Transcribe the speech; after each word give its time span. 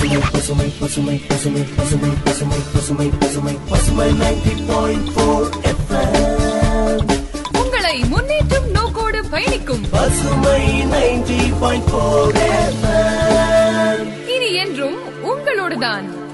பசுமை 0.00 0.20
பசுமை 0.32 0.68
பசுமை 0.78 1.20
பசுமை 1.28 1.62
பசுமை 1.76 2.10
பசுமை 2.24 2.58
பசுமை 2.74 3.08
பசுமை 3.20 3.54
பசுமை 3.68 4.12
நைன்டி 4.12 4.52
பாயிண்ட் 4.66 5.08
ஃபோர் 5.08 5.48
உங்களை 7.60 8.04
முன்னேற்றம் 8.04 8.70
நோக்கோடு 8.70 9.24
பயணிக்கும். 9.28 9.84
பசுமை 9.90 10.60
நைன்டி 10.92 11.58
பாயிண்ட் 11.60 11.88
ஃபோர் 11.90 12.36
இனி 14.26 14.52
என்றும் 14.54 14.98
உங்களோடுதான். 15.24 16.25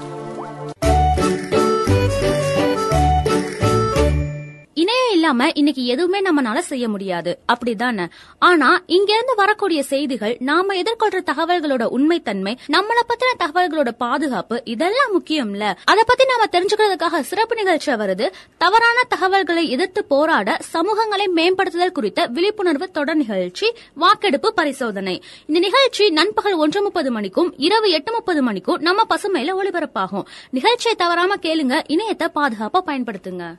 இல்லாம 5.23 5.51
இன்னைக்கு 5.53 5.85
எதுவுமே 5.85 6.19
நம்மனால 6.21 6.57
செய்ய 6.57 6.87
முடியாது. 6.87 7.39
அப்படிதானே? 7.53 8.09
ஆனா 8.39 8.81
இங்க 8.85 9.13
இருந்து 9.13 9.35
வரக்கூடிய 9.35 9.83
செய்திகள் 9.83 10.35
நாம 10.39 10.73
எதிர்கொள்ற 10.73 11.19
தகவல்களோட 11.31 11.83
உண்மைத்தன்மை 11.83 12.57
நம்மள 12.67 12.99
பத்தின 13.09 13.31
தகவல்களோட 13.39 13.91
பாதுகாப்பு 13.97 14.61
இதெல்லாம் 14.63 15.11
முக்கியம்ல. 15.15 15.73
அத 15.83 16.03
பத்தி 16.03 16.23
நாம 16.25 16.43
தெரிஞ்சுக்கிறதுக்காக 16.51 17.21
சிறப்பு 17.21 17.55
நிகழ்ச்சி 17.55 17.91
வருது. 17.91 18.31
தவறான 18.57 19.03
தகவல்களை 19.07 19.69
எதிர்த்து 19.69 20.05
போராட 20.05 20.57
சமூகங்களை 20.73 21.27
மேம்படுத்துதல் 21.35 21.91
குறித்த 21.91 22.25
விழிப்புணர்வு 22.25 22.91
தொடர் 22.91 23.15
நிகழ்ச்சி 23.15 23.71
வாக்கெடுப்பு 23.93 24.53
பரிசோதனை. 24.53 25.23
இந்த 25.45 25.59
நிகழ்ச்சி 25.59 26.09
நண்பகல் 26.09 26.53
ஒன்று 26.53 26.81
முப்பது 26.81 27.11
மணிக்கும் 27.11 27.53
இரவு 27.57 27.89
எட்டு 27.89 28.11
முப்பது 28.11 28.43
மணிக்கும் 28.43 28.81
நம்ம 28.81 29.01
பசுமையில 29.09 29.53
ஒளிபரப்பாகும். 29.61 30.25
நிகழ்ச்சியை 30.49 30.95
தவறாம 30.95 31.35
கேளுங்க 31.35 31.83
இணையத்தை 31.87 32.27
பாதுகாப்பா 32.35 32.79
பயன்படுத்துங்க. 32.85 33.55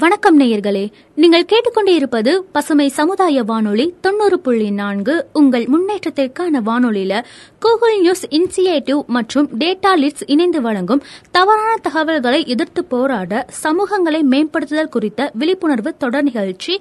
வணக்கம் 0.00 0.40
நேயர்களே. 0.40 0.92
நீங்கள் 1.14 1.44
கேட்டுக்கொண்டே 1.44 1.94
இருப்பது 1.94 2.44
பசுமை 2.52 2.88
சமுதாய 2.88 3.42
வானொலி 3.42 3.94
தொண்ணூறு 4.00 4.40
புள்ளி 4.40 4.70
நான்கு. 4.70 5.26
உங்கள் 5.32 5.64
முன்னேற்றத்திற்கான 5.64 6.60
வானொலியில 6.66 7.22
கூகுள் 7.58 8.00
நியூஸ் 8.00 8.26
இனிசியேட்டிவ் 8.26 9.04
மற்றும் 9.06 9.48
டேட்டா 9.58 9.96
லிட்ஸ் 9.96 10.22
இணைந்து 10.26 10.60
வழங்கும் 10.60 11.02
தவறான 11.30 11.76
தகவல்களை 11.82 12.46
எதிர்த்து 12.46 12.84
போராட 12.84 13.46
சமூகங்களை 13.62 14.22
மேம்படுத்துதல் 14.22 14.88
குறித்த 14.88 15.30
விழிப்புணர்வு 15.34 15.96
தொடர் 15.96 16.22
நிகழ்ச்சி 16.22 16.80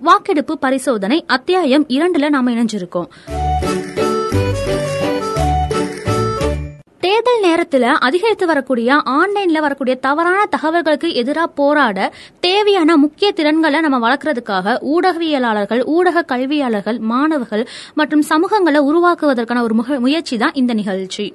வாக்கெடுப்பு 0.00 0.58
பரிசோதனை 0.58 1.24
அத்தியாயம் 1.26 1.86
இரண்டுல 1.86 2.28
நாம 2.28 2.50
இணைஞ்சிருக்கோம். 2.50 3.06
தேர்தல் 7.18 7.40
நேரத்தில் 7.40 7.86
அதிகரித்து 7.98 8.46
வரக்கூடிய 8.46 8.94
ஆன்லைன்ல 9.10 9.58
வரக்கூடிய 9.58 9.96
தவறான 9.96 10.46
தகவல்களுக்கு 10.50 11.14
எதிராக 11.14 11.46
போராட 11.52 11.98
தேவையான 12.40 12.96
முக்கிய 12.96 13.32
திறன்களை 13.32 13.80
நம்ம 13.80 13.98
வளர்க்கறதுக்காக 13.98 14.76
ஊடகவியலாளர்கள் 14.88 15.84
ஊடக 15.86 16.24
கல்வியாளர்கள் 16.24 16.98
மாணவர்கள் 17.06 17.64
மற்றும் 17.94 18.24
சமூகங்களை 18.28 18.78
உருவாக்குவதற்கான 18.82 19.62
ஒரு 19.62 19.74
முக- 19.74 20.00
முயற்சி 20.00 20.36
தான் 20.36 20.52
இந்த 20.54 20.74
நிகழ்ச்சி. 20.74 21.26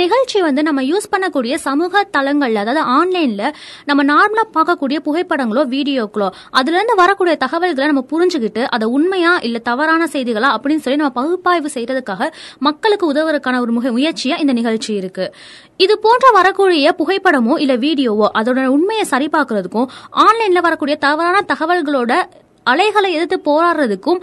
நிகழ்ச்சி 0.00 0.38
வந்து 0.40 0.62
நம்ம 0.62 0.82
யூஸ் 0.82 1.10
பண்ணக்கூடிய 1.10 1.54
சமூக 1.60 2.02
தளங்கள்ல 2.16 2.56
அதாவது 2.56 2.82
ஆன்லைன்ல 2.90 3.44
நம்ம 3.84 4.04
நார்மலா 4.04 4.44
பார்க்கக்கூடிய 4.54 4.98
புகைப்படங்களோ 5.04 5.64
வீடியோக்களோ 5.70 6.28
அதுல 6.50 6.76
இருந்து 6.76 6.94
வரக்கூடிய 6.94 7.36
தகவல்களை 7.36 7.86
நம்ம 7.86 8.04
புரிஞ்சுக்கிட்டு 8.10 8.64
அதை 8.68 8.88
உண்மையா 8.88 9.38
இல்ல 9.40 9.58
தவறான 9.62 10.06
செய்திகளா 10.12 10.50
அப்படின்னு 10.56 10.78
சொல்லி 10.78 10.96
நம்ம 10.96 11.12
பகுப்பாய்வு 11.12 11.70
செய்யறதுக்காக 11.74 12.28
மக்களுக்கு 12.60 13.12
உதவுறதுக்கான 13.12 13.60
ஒரு 13.60 13.72
முக- 13.72 13.92
முயற்சியா 13.92 14.38
இந்த 14.38 14.52
நிகழ்ச்சி 14.52 14.94
இருக்கு. 14.94 15.24
இது 15.76 15.98
போன்ற 15.98 16.30
வரக்கூடிய 16.32 16.94
புகைப்படமோ 16.98 17.58
இல்ல 17.58 17.76
வீடியோவோ 17.76 18.28
அதோட 18.34 18.66
உண்மையை 18.68 19.04
சரிபார்க்கறதுக்கும் 19.10 19.90
ஆன்லைன்ல 20.20 20.60
வரக்கூடிய 20.60 20.96
தவறான 20.98 21.44
தகவல்களோட 21.48 22.12
அலைகளை 22.66 23.12
எதிர்த்து 23.12 23.40
போராடுறதுக்கும் 23.44 24.18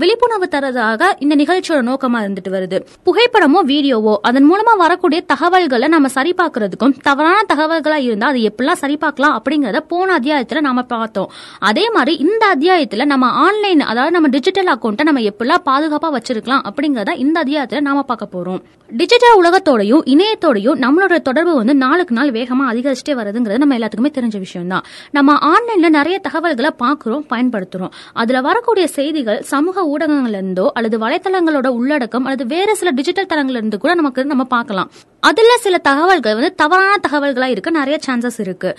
விழிப்புணர்வு 0.00 0.46
தரதாக 0.54 1.02
இந்த 1.18 1.34
நிகழ்ச்சியோட 1.42 1.80
நோக்கமா 1.88 2.18
இருந்துட்டு 2.24 2.50
வருது. 2.54 2.78
புகைப்படமோ 3.06 3.60
வீடியோவோ 3.72 4.14
அதன் 4.28 4.48
மூலமா 4.50 4.72
வரக்கூடிய 4.76 5.20
தகவல்களை 5.32 5.88
நம்ம 5.88 6.08
சரிபார்க்கறதுக்கும் 6.14 6.94
தவறான 7.08 7.38
தகவல்களா 7.52 7.98
இருந்தா 8.08 8.26
அதை 8.26 8.50
எப்படிலாம் 8.50 8.80
சரிபார்க்கலாம் 8.84 9.36
அப்படிங்கறத 9.38 9.80
போன 9.92 10.18
அத்தியாயத்துல 10.18 10.60
நாம 10.60 10.82
பார்த்தோம். 10.82 11.30
அதே 11.58 11.90
மாதிரி 11.90 12.14
இந்த 12.26 12.44
அத்தியாயத்துல 12.54 13.04
நம்ம 13.04 13.30
ஆன்லைன் 13.46 13.80
அதாவது 13.80 14.14
நம்ம 14.16 14.28
டிஜிட்டல் 14.28 14.72
அக்கௌண்ட்டை 14.74 15.06
நம்ம 15.10 15.22
எப்படிலாம் 15.30 15.66
பாதுகாப்பா 15.70 16.10
வச்சிருக்கலாம் 16.16 16.64
அப்படிங்கறத 16.70 17.14
இந்த 17.24 17.36
அத்தியாயத்துல 17.44 17.80
நாம 17.80 18.02
பார்க்க 18.02 18.34
போறோம். 18.34 18.60
டிஜிட்டல் 18.90 19.38
உலகத்தோடையும் 19.38 20.02
இணையத்தோடையும் 20.12 20.80
நம்மளோட 20.84 21.14
தொடர்பு 21.28 21.54
வந்து 21.54 21.74
நாளுக்கு 21.74 22.14
நாள் 22.14 22.30
வேகமா 22.30 22.64
அதிகரிச்சுட்டே 22.72 23.14
வருதுங்கிறது 23.20 23.62
நம்ம 23.62 23.78
எல்லாத்துக்குமே 23.78 24.12
தெரிஞ்ச 24.18 24.38
விஷயம் 24.38 24.68
தான் 24.68 24.84
நம்ம 25.10 25.38
ஆன்லைன்ல 25.52 25.88
நிறைய 25.88 26.18
தகவல்களை 26.18 26.70
பார்க்கிறோம் 26.82 27.24
பயன்படுத்துறோம். 27.32 27.92
அதுல 28.12 28.40
வரக்கூடிய 28.40 28.86
செய்திகள் 28.98 29.42
சமூக 29.52 29.84
ஊடகங்கள்ல 29.92 30.40
இருந்தோ 30.42 30.72
அல்லது 30.74 30.98
வலைத்தளங்களோட 30.98 31.66
உள்ளடக்கம் 31.66 32.24
அல்லது 32.24 32.46
வேற 32.46 32.74
சில 32.74 32.90
டிஜிட்டல் 32.90 33.30
தளங்கள்ல 33.32 33.60
இருந்து 33.62 33.78
கூட 33.78 33.94
நமக்கு 33.94 34.24
நம்ம 34.24 34.44
பார்க்கலாம். 34.44 34.90
அதுல 35.20 35.56
சில 35.56 35.78
தகவல்கள் 35.78 36.34
வந்து 36.34 36.54
தவறான 36.54 36.94
தகவல்களா 37.08 37.44
இருக்க 37.44 37.70
நிறைய 37.70 37.98
சான்சஸ் 38.06 38.40
இருக்கு. 38.40 38.76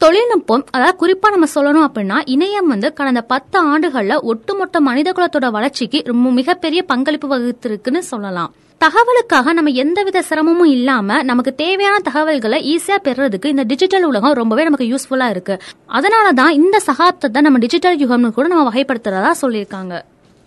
தொழில்நுட்பம் 0.00 0.64
அதாவது 0.70 0.96
குறிப்பா 1.02 1.28
நம்ம 1.30 1.46
சொல்லணும் 1.54 1.84
அப்படின்னா 1.88 2.16
இணையம் 2.34 2.70
வந்து 2.74 2.92
கடந்த 2.92 3.20
பத்து 3.22 3.58
ஆண்டுகள்ல 3.72 4.14
ஒட்டுமொத்த 4.20 4.80
மனித 4.80 5.12
குலத்தோட 5.12 5.50
வளர்ச்சிக்கு 5.50 6.02
ரொம்ப 6.06 6.30
மிகப்பெரிய 6.30 6.82
பங்களிப்பு 6.82 7.28
வகுத்திருக்குன்னு 7.36 7.98
சொல்லலாம். 7.98 8.52
தகவலுக்காக 8.80 9.52
நம்ம 9.52 9.70
எந்தவித 9.70 10.22
சிரமமும் 10.28 10.70
இல்லாம 10.76 11.22
நமக்கு 11.22 11.54
தேவையான 11.54 11.98
தகவல்களை 11.98 12.58
ஈஸியா 12.72 12.96
பெறுறதுக்கு 13.04 13.46
இந்த 13.46 13.62
டிஜிட்டல் 13.62 14.02
உலகம் 14.02 14.32
ரொம்பவே 14.32 14.64
நமக்கு 14.64 14.88
யூஸ்ஃபுல்லா 14.92 15.28
இருக்கு. 15.28 15.56
அதனாலதான் 15.88 16.48
இந்த 16.48 16.80
சகாப்தத்தை 16.86 17.40
நம்ம 17.40 17.58
டிஜிட்டல் 17.58 17.98
யுகம்னு 17.98 18.30
கூட 18.30 18.48
நம்ம 18.48 18.64
வகைப்படுத்துறதா 18.70 19.30
சொல்லியிருக்காங்க. 19.42 19.94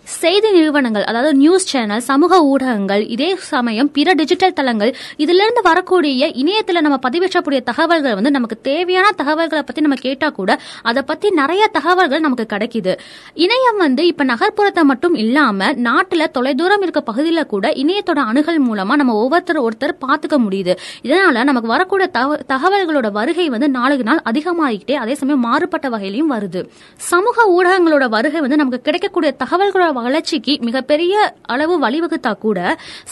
செய்தி 0.06 0.48
நிறுவனங்கள் 0.50 1.02
அதாவது 1.02 1.34
நியூஸ் 1.34 1.66
சேனல் 1.66 2.00
சமூக 2.00 2.38
ஊடகங்கள் 2.42 3.02
இதே 3.08 3.28
சமயம் 3.36 3.88
பிற 3.92 4.12
டிஜிட்டல் 4.12 4.52
தளங்கள் 4.52 4.92
இதுல 5.18 5.42
இருந்து 5.44 5.62
வரக்கூடிய 5.62 6.26
இணையத்துல 6.42 6.80
நம்ம 6.80 6.98
பதிவேற்றக்கூடிய 7.06 7.60
தகவல்கள் 7.70 8.14
வந்து 8.14 8.30
நமக்கு 8.30 8.56
தேவையான 8.60 9.10
தகவல்களை 9.16 9.62
பத்தி 9.62 9.80
நம்ம 9.80 9.96
கேட்டா 10.00 10.28
கூட 10.28 10.58
அதை 10.82 11.02
பத்தி 11.02 11.30
நிறைய 11.30 11.66
தகவல்கள் 11.66 12.20
நமக்கு 12.20 12.46
கிடைக்குது. 12.56 12.92
இணையம் 13.34 13.76
வந்து 13.76 14.06
இப்ப 14.06 14.24
நகர்ப்புறத்தை 14.24 14.82
மட்டும் 14.82 15.14
இல்லாம 15.14 15.70
நாட்டுல 15.86 16.28
தொலைதூரம் 16.30 16.82
இருக்க 16.82 17.02
பகுதியில 17.12 17.44
கூட 17.46 17.72
இணையத்தோட 17.82 18.22
அணுகல் 18.32 18.60
மூலமா 18.68 18.96
நம்ம 19.00 19.14
ஒவ்வொருத்தர் 19.14 19.60
ஒருத்தர் 19.64 19.96
பாத்துக்க 20.06 20.38
முடியுது. 20.46 20.74
இதனால 21.02 21.44
நமக்கு 21.44 21.72
வரக்கூடிய 21.74 22.10
தகவல்களோட 22.52 23.10
வருகை 23.10 23.48
வந்து 23.48 23.70
நாளுக்கு 23.70 24.04
நாள் 24.04 24.22
அதிகமாகிக்கிட்டே 24.32 24.92
அதே 24.92 25.14
சமயம் 25.14 25.40
மாறுபட்ட 25.40 25.88
வகையிலையும் 25.88 26.32
வருது. 26.36 26.62
சமூக 26.96 27.48
ஊடகங்களோட 27.56 28.08
வருகை 28.08 28.40
வந்து 28.40 28.56
நமக்கு 28.56 28.80
கிடைக்கக்கூடிய 28.80 29.32
தகவல்களோட 29.44 29.92
வளர்ச்சிக்கு 29.98 30.58
மிகப்பெரிய 30.60 31.14
அளவு 31.46 31.74
வழிவகுத்தா 31.78 32.32
கூட 32.38 32.58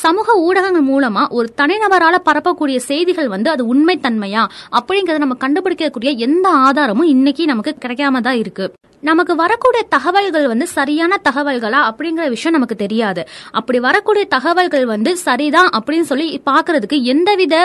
சமூக 0.04 0.36
ஊடகங்கள் 0.46 0.88
மூலமா 0.92 1.28
ஒரு 1.30 1.48
தனிநபரால 1.60 2.18
பரப்பக்கூடிய 2.28 2.76
செய்திகள் 2.90 3.28
வந்து 3.28 3.50
அது 3.50 3.74
உண்மைத்தன்மையா 3.74 4.44
அப்படிங்கறத 4.78 5.18
நம்ம 5.18 5.38
கண்டுபிடிக்கக்கூடிய 5.44 6.12
எந்த 6.28 6.48
ஆதாரமும் 6.66 7.12
இன்னைக்கு 7.14 7.44
நமக்கு 7.46 7.74
கிடைக்காம 7.84 8.20
தான் 8.20 8.40
இருக்கு. 8.42 8.66
நமக்கு 9.08 9.34
வரக்கூடிய 9.42 9.82
தகவல்கள் 9.94 10.46
வந்து 10.52 10.66
சரியான 10.66 11.18
தகவல்களா 11.28 11.80
அப்படிங்கிற 11.88 12.28
விஷயம் 12.34 12.56
நமக்கு 12.56 12.76
தெரியாது. 12.82 13.22
அப்படி 13.50 13.78
வரக்கூடிய 13.78 14.24
தகவல்கள் 14.36 14.86
வந்து 14.92 15.16
சரிதான் 15.16 15.70
அப்படின்னு 15.76 16.08
சொல்லி 16.12 16.40
பாக்குறதுக்கு 16.50 17.02
எந்தவித 17.02 17.56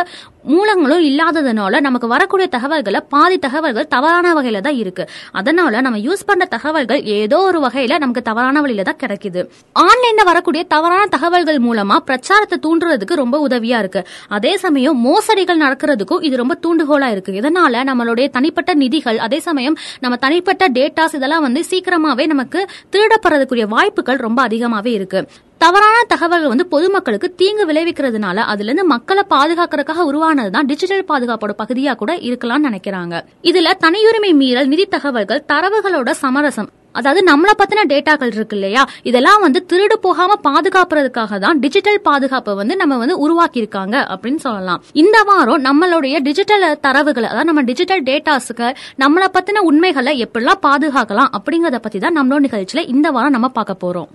மூலங்களும் 0.51 1.03
இல்லாததுனால 1.07 1.79
நமக்கு 1.85 2.07
வரக்கூடிய 2.07 2.47
தகவல்களை 2.55 2.99
பாதி 3.13 3.37
தகவல்கள் 3.37 3.87
தவறான 3.87 4.33
வகையில 4.37 4.61
தான் 4.67 4.77
இருக்கு. 4.83 5.03
அதனால 5.31 5.81
நம்ம 5.85 5.97
யூஸ் 5.97 6.25
பண்ற 6.25 6.45
தகவல்கள் 6.45 7.01
ஏதோ 7.03 7.37
ஒரு 7.49 7.59
வகையில 7.65 7.97
நமக்கு 7.97 8.21
தவறான 8.21 8.61
வழியில 8.61 8.85
தான் 8.89 8.99
கிடைக்குது. 9.03 9.41
ஆன்லைன்ல 9.85 10.23
வரக்கூடிய 10.31 10.63
தவறான 10.63 11.05
தகவல்கள் 11.15 11.59
மூலமா 11.67 11.97
பிரச்சாரத்தை 12.09 12.59
தூண்டுறதுக்கு 12.65 13.21
ரொம்ப 13.23 13.47
உதவியா 13.47 13.79
இருக்கு. 13.83 14.03
அதே 14.27 14.53
சமயம் 14.57 14.99
மோசடிகள் 15.07 15.61
நடக்கிறதுக்கும் 15.65 16.23
இது 16.29 16.35
ரொம்ப 16.43 16.57
தூண்டுகோலா 16.65 17.09
இருக்கு. 17.15 17.33
இதனால 17.41 17.83
நம்மளுடைய 17.91 18.29
தனிப்பட்ட 18.29 18.73
நிதிகள் 18.83 19.17
அதே 19.17 19.39
சமயம் 19.39 19.77
நம்ம 19.99 20.15
தனிப்பட்ட 20.25 20.69
டேட்டாஸ் 20.69 21.13
இதெல்லாம் 21.13 21.27
வந்து 21.37 21.63
சீக்கிரமாவே 21.69 22.25
நமக்கு 22.25 22.67
திருடப்படுறதுக்குரிய 22.91 23.67
வாய்ப்புகள் 23.67 24.15
ரொம்ப 24.15 24.47
அதிகமாவே 24.47 24.85
இருக்கு. 24.85 25.27
தவறான 25.57 26.03
தகவல்கள் 26.07 26.47
வந்து 26.47 26.65
பொதுமக்களுக்கு 26.65 27.33
தீங்கு 27.35 27.65
விளைவிக்கிறதுனால 27.65 28.35
அதுல 28.35 28.71
இருந்து 28.71 28.85
மக்களை 28.85 29.23
பாதுகாக்கிறதுக்காக 29.29 30.05
உருவானதுதான் 30.11 30.65
டிஜிட்டல் 30.65 31.05
பாதுகாப்போட 31.07 31.49
பகுதியா 31.57 31.95
கூட 31.95 32.15
இருக்கலாம்னு 32.15 32.69
நினைக்கிறாங்க. 32.71 33.21
இதுல 33.43 33.71
தனியுரிமை 33.79 34.33
மீறல் 34.33 34.67
நிதி 34.67 34.85
தகவல்கள் 34.85 35.43
தரவுகளோட 35.53 36.11
சமரசம் 36.11 36.69
அதாவது 36.95 37.21
நம்மளை 37.31 37.53
பத்தின 37.57 37.81
டேட்டாக்கள் 37.91 38.33
இருக்கு 38.35 38.55
இல்லையா? 38.55 38.87
இதெல்லாம் 39.03 39.41
வந்து 39.41 39.65
திருடு 39.71 39.95
போகாம 40.01 40.37
பாதுகாப்புறதுக்காக 40.47 41.39
தான் 41.39 41.59
டிஜிட்டல் 41.59 41.99
பாதுகாப்பை 42.01 42.53
வந்து 42.53 42.75
நம்ம 42.75 42.97
வந்து 42.97 43.17
உருவாக்கி 43.17 43.59
இருக்காங்க 43.59 44.07
அப்படின்னு 44.13 44.35
சொல்லலாம். 44.35 44.81
இந்த 44.93 45.23
வாரம் 45.23 45.63
நம்மளுடைய 45.63 46.21
டிஜிட்டல் 46.27 46.65
தரவுகளை 46.87 47.27
அதாவது 47.31 47.43
நம்ம 47.43 47.61
டிஜிட்டல் 47.61 48.03
டேட்டாஸுக்கு 48.03 48.69
நம்மளை 49.03 49.27
பத்தின 49.37 49.63
உண்மைகளை 49.69 50.13
எப்படிலாம் 50.25 50.63
பாதுகாக்கலாம் 50.67 51.31
அப்படிங்கறத 51.39 51.79
பத்தி 51.79 51.99
தான் 51.99 52.17
நம்மளோட 52.19 52.41
நிகழ்ச்சியில 52.47 52.87
இந்த 52.87 53.11
வாரம் 53.11 53.31
நம்ம 53.31 53.49
பார்க்க 53.59 53.83
போறோம். 53.85 54.09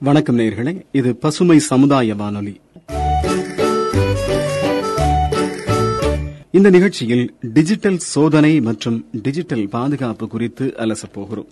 வணக்கம் 0.00 0.38
நேர்களே 0.38 0.72
இது 0.92 1.16
பசுமை 1.16 1.58
சமுதாய 1.58 2.14
வானொலி. 2.14 2.60
இந்த 6.58 6.70
நிகழ்ச்சியில் 6.70 7.34
டிஜிட்டல் 7.40 7.96
சோதனை 7.96 8.60
மற்றும் 8.60 9.06
டிஜிட்டல் 9.22 9.68
பாதுகாப்பு 9.68 10.28
குறித்து 10.28 10.74
அலசப்போகிறோம் 10.76 11.50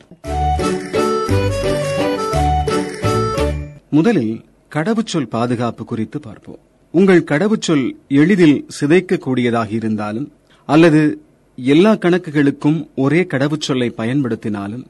முதலில் 3.91 4.45
கடவுச்சொல் 4.75 5.29
பாதுகாப்பு 5.29 5.85
குறித்து 5.85 6.21
பார்ப்போம். 6.21 6.59
உங்கள் 6.91 7.23
கடவுச்சொல் 7.23 7.97
எளிதில் 8.09 8.67
சிதைக்கக்கூடியதாக 8.81 9.73
இருந்தாலும் 9.73 10.33
அல்லது 10.65 11.25
எல்லா 11.57 11.93
கணக்குகளுக்கும் 11.95 12.87
ஒரே 12.95 13.23
கடவுச்சொல்லை 13.23 13.91
பயன்படுத்தினாலும் 13.97 14.85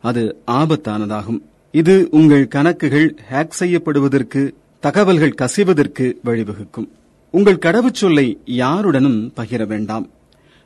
அது 0.00 0.36
ஆபத்தானதாகும். 0.46 1.40
இது 1.70 2.08
உங்கள் 2.10 2.48
கணக்குகள் 2.48 3.16
ஹேக் 3.30 3.58
செய்யப்படுவதற்கு 3.60 4.54
தகவல்கள் 4.80 5.38
கசிவதற்கு 5.42 6.16
வழிவகுக்கும். 6.24 6.88
உங்கள் 7.32 7.58
கடவுச்சொல்லை 7.58 8.38
யாருடனும் 8.44 9.32
பகிர 9.36 9.66
வேண்டாம். 9.66 10.08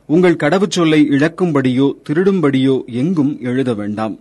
உங்கள் 0.05 0.35
கடவுச்சொல்லை 0.35 1.01
இழக்கும்படியோ 1.09 1.91
திருடும்படியோ 2.09 2.85
எங்கும் 2.85 3.37
எழுத 3.41 3.73
வேண்டாம். 3.73 4.19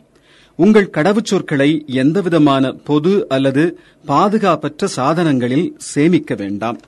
உங்கள் 0.57 0.91
கடவுச்சொற்களை 0.93 1.87
எந்தவிதமான 1.87 2.73
பொது 2.73 3.29
அல்லது 3.29 3.79
பாதுகாப்பற்ற 4.07 4.89
சாதனங்களில் 4.97 5.73
சேமிக்க 5.77 6.35
வேண்டாம். 6.35 6.79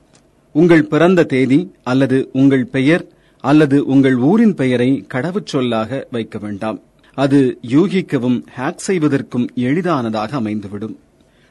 உங்கள் 0.52 0.84
பிறந்த 0.84 1.24
தேதி 1.24 1.70
அல்லது 1.82 2.28
உங்கள் 2.32 2.66
பெயர் 2.66 3.06
அல்லது 3.40 3.84
உங்கள் 3.84 4.16
ஊரின் 4.16 4.54
பெயரை 4.54 5.06
கடவுச்சொல்லாக 5.14 6.04
வைக்க 6.10 6.38
வேண்டாம். 6.38 6.80
அது 7.14 7.58
யூகிக்கவும் 7.68 8.42
ஹேக் 8.56 8.84
செய்வதற்கும் 8.88 9.48
எளிதானதாக 9.54 10.40
அமைந்துவிடும். 10.40 10.96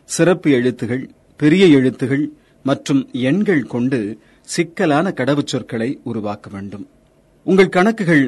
சிறப்பு 0.04 0.52
எழுத்துகள் 0.52 1.10
பெரிய 1.38 1.66
எழுத்துகள் 1.66 2.26
மற்றும் 2.70 3.02
எண்கள் 3.30 3.64
கொண்டு 3.74 4.00
சிக்கலான 4.56 5.14
கடவுச்சொற்களை 5.20 5.90
உருவாக்க 6.04 6.50
வேண்டும். 6.50 6.86
உங்கள் 7.46 7.74
கணக்குகள் 7.76 8.26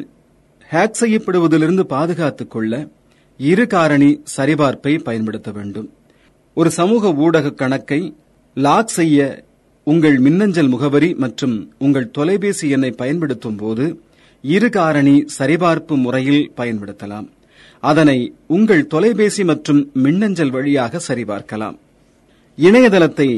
ஹேக் 0.72 1.00
செய்யப்படுவதிலிருந்து 1.02 1.84
பாதுகாத்துக் 1.96 2.52
கொள்ள 2.52 2.74
இரு 3.38 3.66
காரணி 3.68 4.10
சரிபார்ப்பை 4.38 4.94
பயன்படுத்த 5.08 5.52
வேண்டும். 5.52 5.88
ஒரு 6.58 6.70
சமூக 6.72 7.14
ஊடக 7.26 7.52
கணக்கை 7.52 8.02
லாக் 8.66 8.96
செய்ய 8.98 9.18
உங்கள் 9.88 10.18
மின்னஞ்சல் 10.20 10.68
முகவரி 10.68 11.10
மற்றும் 11.24 11.56
உங்கள் 11.80 12.12
தொலைபேசி 12.12 12.70
எண்ணை 12.70 12.92
பயன்படுத்தும் 12.92 13.56
போது 13.56 13.86
இரு 14.42 14.70
காரணி 14.70 15.16
சரிபார்ப்பு 15.40 15.96
முறையில் 16.06 16.52
பயன்படுத்தலாம். 16.58 17.28
அதனை 17.84 18.18
உங்கள் 18.48 18.88
தொலைபேசி 18.88 19.44
மற்றும் 19.44 19.82
மின்னஞ்சல் 20.06 20.50
வழியாக 20.50 21.02
சரிபார்க்கலாம். 21.08 21.78
இணையதளத்தை 22.58 23.30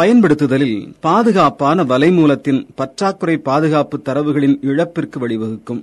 பயன்படுத்துதலில் 0.00 0.78
பாதுகாப்பான 1.06 1.84
வலைமூலத்தின் 1.84 2.60
பற்றாக்குறை 2.74 3.36
பாதுகாப்பு 3.48 3.96
தரவுகளின் 4.04 4.54
இழப்பிற்கு 4.70 5.18
வழிவகுக்கும். 5.22 5.80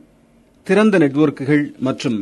திறந்த 0.67 0.97
நெட்வொர்க்குகள் 0.97 1.63
மற்றும் 1.87 2.17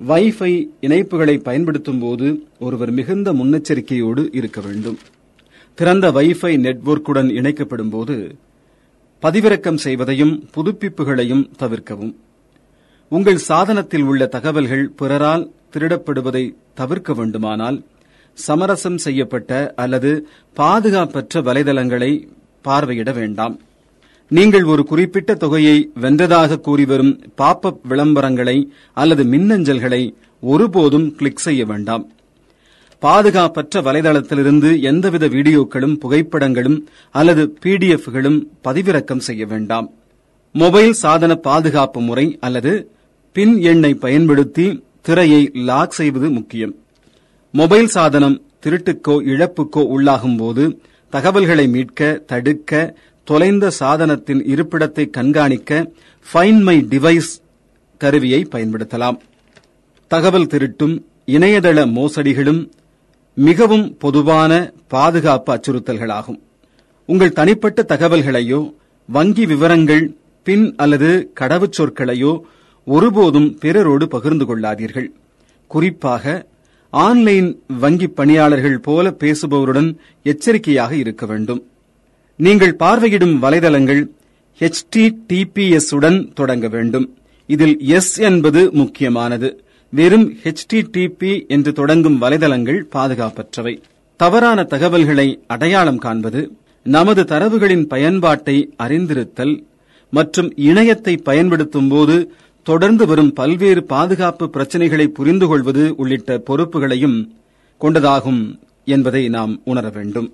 வைஃபை 0.00 0.50
இணைப்புகளை 0.80 1.36
பயன்படுத்தும் 1.42 1.98
போது 1.98 2.26
ஒருவர் 2.60 2.90
மிகுந்த 2.90 3.32
முன்னெச்சரிக்கையோடு 3.32 4.22
இருக்க 4.38 4.60
வேண்டும். 4.60 4.98
திறந்த 5.74 6.10
வைஃபை 6.12 6.52
நெட்வொர்க்குடன் 6.66 7.30
இணைக்கப்படும் 7.38 7.90
போது 7.90 8.16
பதிவிறக்கம் 9.22 9.80
செய்வதையும் 9.84 10.34
புதுப்பிப்புகளையும் 10.56 11.44
தவிர்க்கவும். 11.62 12.12
உங்கள் 13.08 13.40
சாதனத்தில் 13.48 14.02
உள்ள 14.02 14.26
தகவல்கள் 14.26 14.84
பிறரால் 15.00 15.50
திருடப்படுவதை 15.72 16.44
தவிர்க்க 16.74 17.14
வேண்டுமானால் 17.14 17.80
சமரசம் 18.34 18.98
செய்யப்பட்ட 18.98 19.72
அல்லது 19.76 20.28
பாதுகாப்பற்ற 20.56 21.42
வலைதளங்களை 21.42 22.28
பார்வையிட 22.64 23.14
வேண்டாம். 23.14 23.60
நீங்கள் 24.28 24.64
ஒரு 24.64 24.84
குறிப்பிட்ட 24.84 25.34
தொகையை 25.34 25.90
வென்றதாக 26.00 26.60
கூறிவரும் 26.66 27.18
வரும் 27.36 27.80
விளம்பரங்களை 27.88 28.68
அல்லது 28.92 29.24
மின்னஞ்சல்களை 29.24 30.14
ஒருபோதும் 30.40 31.14
கிளிக் 31.14 31.36
செய்ய 31.36 31.64
வேண்டாம். 31.64 32.10
பாதுகாப்பற்ற 32.98 33.82
வலைதளத்திலிருந்து 33.82 34.80
எந்தவித 34.82 35.28
வீடியோக்களும் 35.28 35.98
புகைப்படங்களும் 36.04 36.82
அல்லது 37.10 37.56
பிடிஎஃப்களும் 37.62 38.46
பதிவிறக்கம் 38.64 39.18
செய்ய 39.18 39.46
வேண்டாம். 39.46 39.90
மொபைல் 40.52 40.92
சாதன 40.92 41.34
பாதுகாப்பு 41.34 42.00
முறை 42.00 42.38
அல்லது 42.40 42.90
பின் 43.32 43.60
எண்ணை 43.60 43.94
பயன்படுத்தி 43.94 44.84
திரையை 45.00 45.50
லாக் 45.54 45.90
செய்வது 45.90 46.30
முக்கியம். 46.30 46.74
மொபைல் 47.54 47.86
சாதனம் 47.86 48.42
திருட்டுக்கோ 48.64 49.14
இழப்புக்கோ 49.30 49.82
உள்ளாகும் 49.94 50.36
போது 50.36 50.64
தகவல்களை 51.12 51.68
மீட்க 51.68 52.18
தடுக்க 52.26 52.96
தொலைந்த 53.24 53.70
சாதனத்தின் 53.78 54.42
இருப்பிடத்தை 54.52 55.10
கண்காணிக்க 55.10 55.92
ஃபைன் 56.26 56.60
மை 56.62 56.76
டிவைஸ் 56.90 57.32
கருவியை 58.00 58.46
பயன்படுத்தலாம். 58.50 59.18
தகவல் 60.08 60.46
திருட்டும் 60.46 60.94
இணையதள 61.26 61.78
மோசடிகளும் 61.96 62.62
மிகவும் 63.34 63.96
பொதுவான 63.98 64.72
பாதுகாப்பு 64.88 65.50
அச்சுறுத்தல்களாகும். 65.54 66.40
உங்கள் 67.08 67.32
தனிப்பட்ட 67.32 67.84
தகவல்களையோ 67.88 68.60
வங்கி 69.08 69.46
விவரங்கள் 69.46 70.04
பின் 70.46 70.74
அல்லது 70.76 71.32
கடவுச்சொற்களையோ 71.40 72.32
ஒருபோதும் 72.86 73.50
பிறரோடு 73.58 74.04
பகிர்ந்து 74.08 74.44
கொள்ளாதீர்கள். 74.44 75.08
குறிப்பாக 75.66 76.24
ஆன்லைன் 76.90 77.62
வங்கி 77.78 78.06
பணியாளர்கள் 78.06 78.78
போல 78.78 79.10
பேசுபவருடன் 79.10 79.96
எச்சரிக்கையாக 80.22 80.96
இருக்க 80.96 81.26
வேண்டும். 81.26 81.66
நீங்கள் 82.36 82.76
பார்வையிடும் 82.78 83.38
வலைதளங்கள் 83.42 84.06
HTTPS 84.60 85.94
உடன் 85.94 86.32
தொடங்க 86.34 86.68
வேண்டும். 86.68 87.16
இதில் 87.46 87.76
எஸ் 87.80 88.18
என்பது 88.18 88.70
முக்கியமானது. 88.72 89.64
வெறும் 89.90 90.34
ஹெச்டிடிபி 90.42 91.46
என்று 91.46 91.72
தொடங்கும் 91.72 92.20
வலைதளங்கள் 92.20 92.82
பாதுகாப்பற்றவை. 92.92 93.80
தவறான 94.16 94.64
தகவல்களை 94.64 95.38
அடையாளம் 95.46 95.98
காண்பது 95.98 96.52
நமது 96.82 97.22
தரவுகளின் 97.22 97.84
பயன்பாட்டை 97.84 98.74
அறிந்திருத்தல் 98.78 99.62
மற்றும் 100.10 100.54
இணையத்தை 100.56 101.22
பயன்படுத்தும் 101.22 101.88
போது 101.88 102.32
தொடர்ந்து 102.62 103.06
வரும் 103.06 103.32
பல்வேறு 103.32 103.84
பாதுகாப்பு 103.84 104.50
பிரச்சனைகளை 104.52 105.06
புரிந்து 105.06 105.46
கொள்வது 105.46 105.94
உள்ளிட்ட 105.96 106.38
பொறுப்புகளையும் 106.38 107.28
கொண்டதாகும் 107.80 108.58
என்பதை 108.84 109.28
நாம் 109.28 109.60
உணர 109.64 109.88
வேண்டும். 109.88 110.32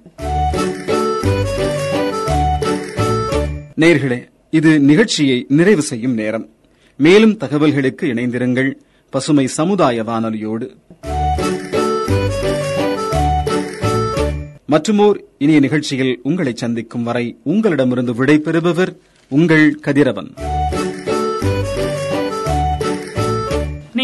நேர்களே 3.76 4.28
இது 4.50 4.81
நிகழ்ச்சியை 4.81 5.44
நிறைவு 5.49 5.82
செய்யும் 5.82 6.14
நேரம். 6.14 6.49
மேலும் 6.96 7.38
தகவல்களுக்கு 7.38 8.02
இணைந்திருங்கள் 8.02 8.73
பசுமை 9.11 9.47
சமுதாய 9.47 10.02
வானொலியோடு. 10.02 10.68
மற்றுமோர் 14.68 15.21
இனிய 15.38 15.61
நிகழ்ச்சியில் 15.61 16.21
உங்களை 16.23 16.52
சந்திக்கும் 16.54 17.02
வரை 17.02 17.37
உங்களிடமிருந்து 17.42 18.14
விடைபெறுபவர் 18.14 18.97
உங்கள் 19.28 19.75
கதிரவன். 19.75 20.35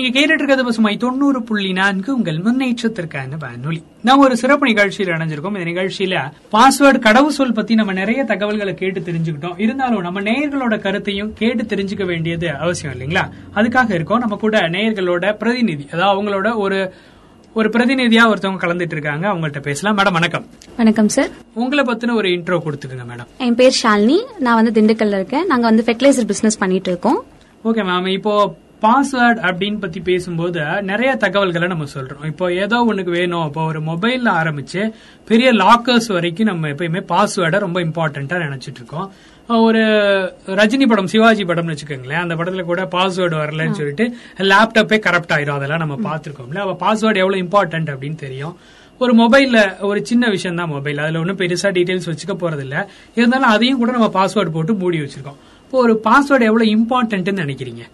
நீங்க 0.02 0.20
கேட்டுட்டு 0.20 0.32
இருக்கிறது 0.32 0.64
பசுமை 0.64 0.96
தொண்ணூறு 0.96 1.42
புள்ளி 1.42 1.72
நான்கு 1.72 2.14
உங்கள் 2.14 2.38
முன்னேற்றத்திற்கான 2.38 3.36
வானொலி. 3.38 3.82
நாம் 4.02 4.18
ஒரு 4.18 4.36
சிறப்பு 4.36 4.66
நிகழ்ச்சியில் 4.66 5.12
இணைஞ்சிருக்கோம். 5.12 5.58
இந்த 5.58 5.70
நிகழ்ச்சியில 5.70 6.32
பாஸ்வேர்டு 6.52 6.98
கடவு 7.06 7.26
சொல் 7.26 7.52
பத்தி 7.52 7.74
நம்ம 7.74 7.92
நிறைய 7.92 8.24
தகவல்களை 8.24 8.74
கேட்டு 8.74 9.00
தெரிஞ்சுக்கிட்டோம். 9.00 9.60
இருந்தாலும் 9.60 10.00
நம்ம 10.00 10.20
நேயர்களோட 10.20 10.78
கருத்தையும் 10.78 11.32
கேட்டு 11.34 11.62
தெரிஞ்சுக்க 11.62 12.04
வேண்டியது 12.04 12.50
அவசியம் 12.50 12.94
இல்லைங்களா? 12.94 13.30
அதுக்காக 13.54 13.92
இருக்கோம். 13.92 14.18
நம்ம 14.18 14.36
கூட 14.36 14.58
நேயர்களோட 14.68 15.32
பிரதிநிதி 15.32 15.88
அதாவது 15.92 16.22
அவங்களோட 16.22 16.56
ஒரு 16.56 16.92
ஒரு 17.54 17.68
பிரதிநிதியா 17.68 18.24
ஒருத்தவங்க 18.32 18.62
கலந்துட்டு 18.64 18.96
இருக்காங்க 18.96 19.28
அவங்கள்ட்ட 19.28 19.60
பேசலாம். 19.60 19.98
மேடம் 19.98 20.12
வணக்கம். 20.12 20.46
வணக்கம் 20.76 21.08
சார் 21.08 21.28
உங்களை 21.54 21.84
பத்தின 21.84 22.14
ஒரு 22.14 22.28
இன்ட்ரோ 22.28 22.60
கொடுத்துருங்க 22.66 23.06
மேடம். 23.12 23.26
என் 23.38 23.54
பேர் 23.54 23.80
ஷாலினி. 23.82 24.18
நான் 24.38 24.62
வந்து 24.62 24.80
திண்டுக்கல்ல 24.80 25.18
இருக்கேன். 25.20 25.46
நாங்க 25.46 25.66
வந்து 25.66 25.82
ஃபெர்டிலைசர் 25.86 26.30
பிசினஸ் 26.32 26.58
பண்ணிட்டு 26.58 26.90
இருக்கோம் 26.90 27.24
ஓகே 27.64 27.82
மேம் 27.88 28.08
இப்போ 28.08 28.54
பாஸ்வேர்ட் 28.84 29.40
அப்படின்னு 29.48 29.78
பத்தி 29.82 30.00
பேசும்போது 30.00 30.60
நிறைய 30.90 31.10
தகவல்களை 31.24 31.66
நம்ம 31.72 31.84
சொல்றோம். 31.94 32.24
இப்போ 32.30 32.46
ஏதோ 32.64 32.76
ஒண்ணுக்கு 32.88 33.12
வேணும். 33.18 33.44
இப்போ 33.48 33.62
ஒரு 33.70 33.80
மொபைல்ல 33.80 34.28
ஆரம்பிச்சு 34.40 34.82
பெரிய 35.30 35.48
லாக்கர்ஸ் 35.52 36.08
வரைக்கும் 36.16 36.50
நம்ம 36.50 36.68
எப்பயுமே 36.68 37.02
பாஸ்வேர்டை 37.12 37.58
ரொம்ப 37.66 37.80
இம்பார்ட்டன்டா 37.86 38.38
நினைச்சிட்டு 38.46 38.80
இருக்கோம். 38.82 39.08
ஒரு 39.66 39.82
ரஜினி 40.60 40.86
படம் 40.88 41.10
சிவாஜி 41.12 41.44
படம்னு 41.44 41.74
வச்சுக்கோங்களேன். 41.74 42.22
அந்த 42.24 42.34
படத்துல 42.34 42.64
கூட 42.70 42.82
பாஸ்வேர்டு 42.96 43.36
வரலன்னு 43.42 43.78
சொல்லிட்டு 43.80 44.04
லேப்டாப்பே 44.50 44.98
கரப்ட் 45.06 45.34
ஆயிரும். 45.36 45.58
அதெல்லாம் 45.60 45.82
நம்ம 45.84 45.98
பார்த்திருக்கோம்ல. 46.08 46.60
அப்ப 46.66 46.76
பாஸ்வேர்டு 46.84 47.22
எவ்வளவு 47.24 47.42
இம்பார்ட்டன்ட் 47.44 47.92
அப்படின்னு 47.94 48.20
தெரியும். 48.26 48.54
ஒரு 49.00 49.12
மொபைல்ல 49.22 49.58
ஒரு 49.90 50.00
சின்ன 50.08 50.24
விஷயம் 50.28 50.58
தான் 50.60 50.72
மொபைல் 50.76 50.98
அதுல 51.04 51.20
ஒன்றும் 51.22 51.40
பெருசா 51.40 51.70
டீடைல்ஸ் 51.78 52.10
வச்சுக்க 52.10 52.34
போறது 52.42 52.62
இல்ல 52.66 52.76
இருந்தாலும் 53.18 53.52
அதையும் 53.54 53.80
கூட 53.82 53.92
நம்ம 53.98 54.10
பாஸ்வேர்டு 54.18 54.54
போட்டு 54.58 54.74
மூடி 54.82 55.00
வச்சிருக்கோம். 55.00 55.40
இப்போ 55.64 55.78
ஒரு 55.86 55.96
பாஸ்வேர்டு 56.06 56.48
எவ்வளவு 56.50 56.72
இம்பார்ட்டன்ட்னு 56.76 57.42
நினைக்கிறீங்க? 57.44 57.84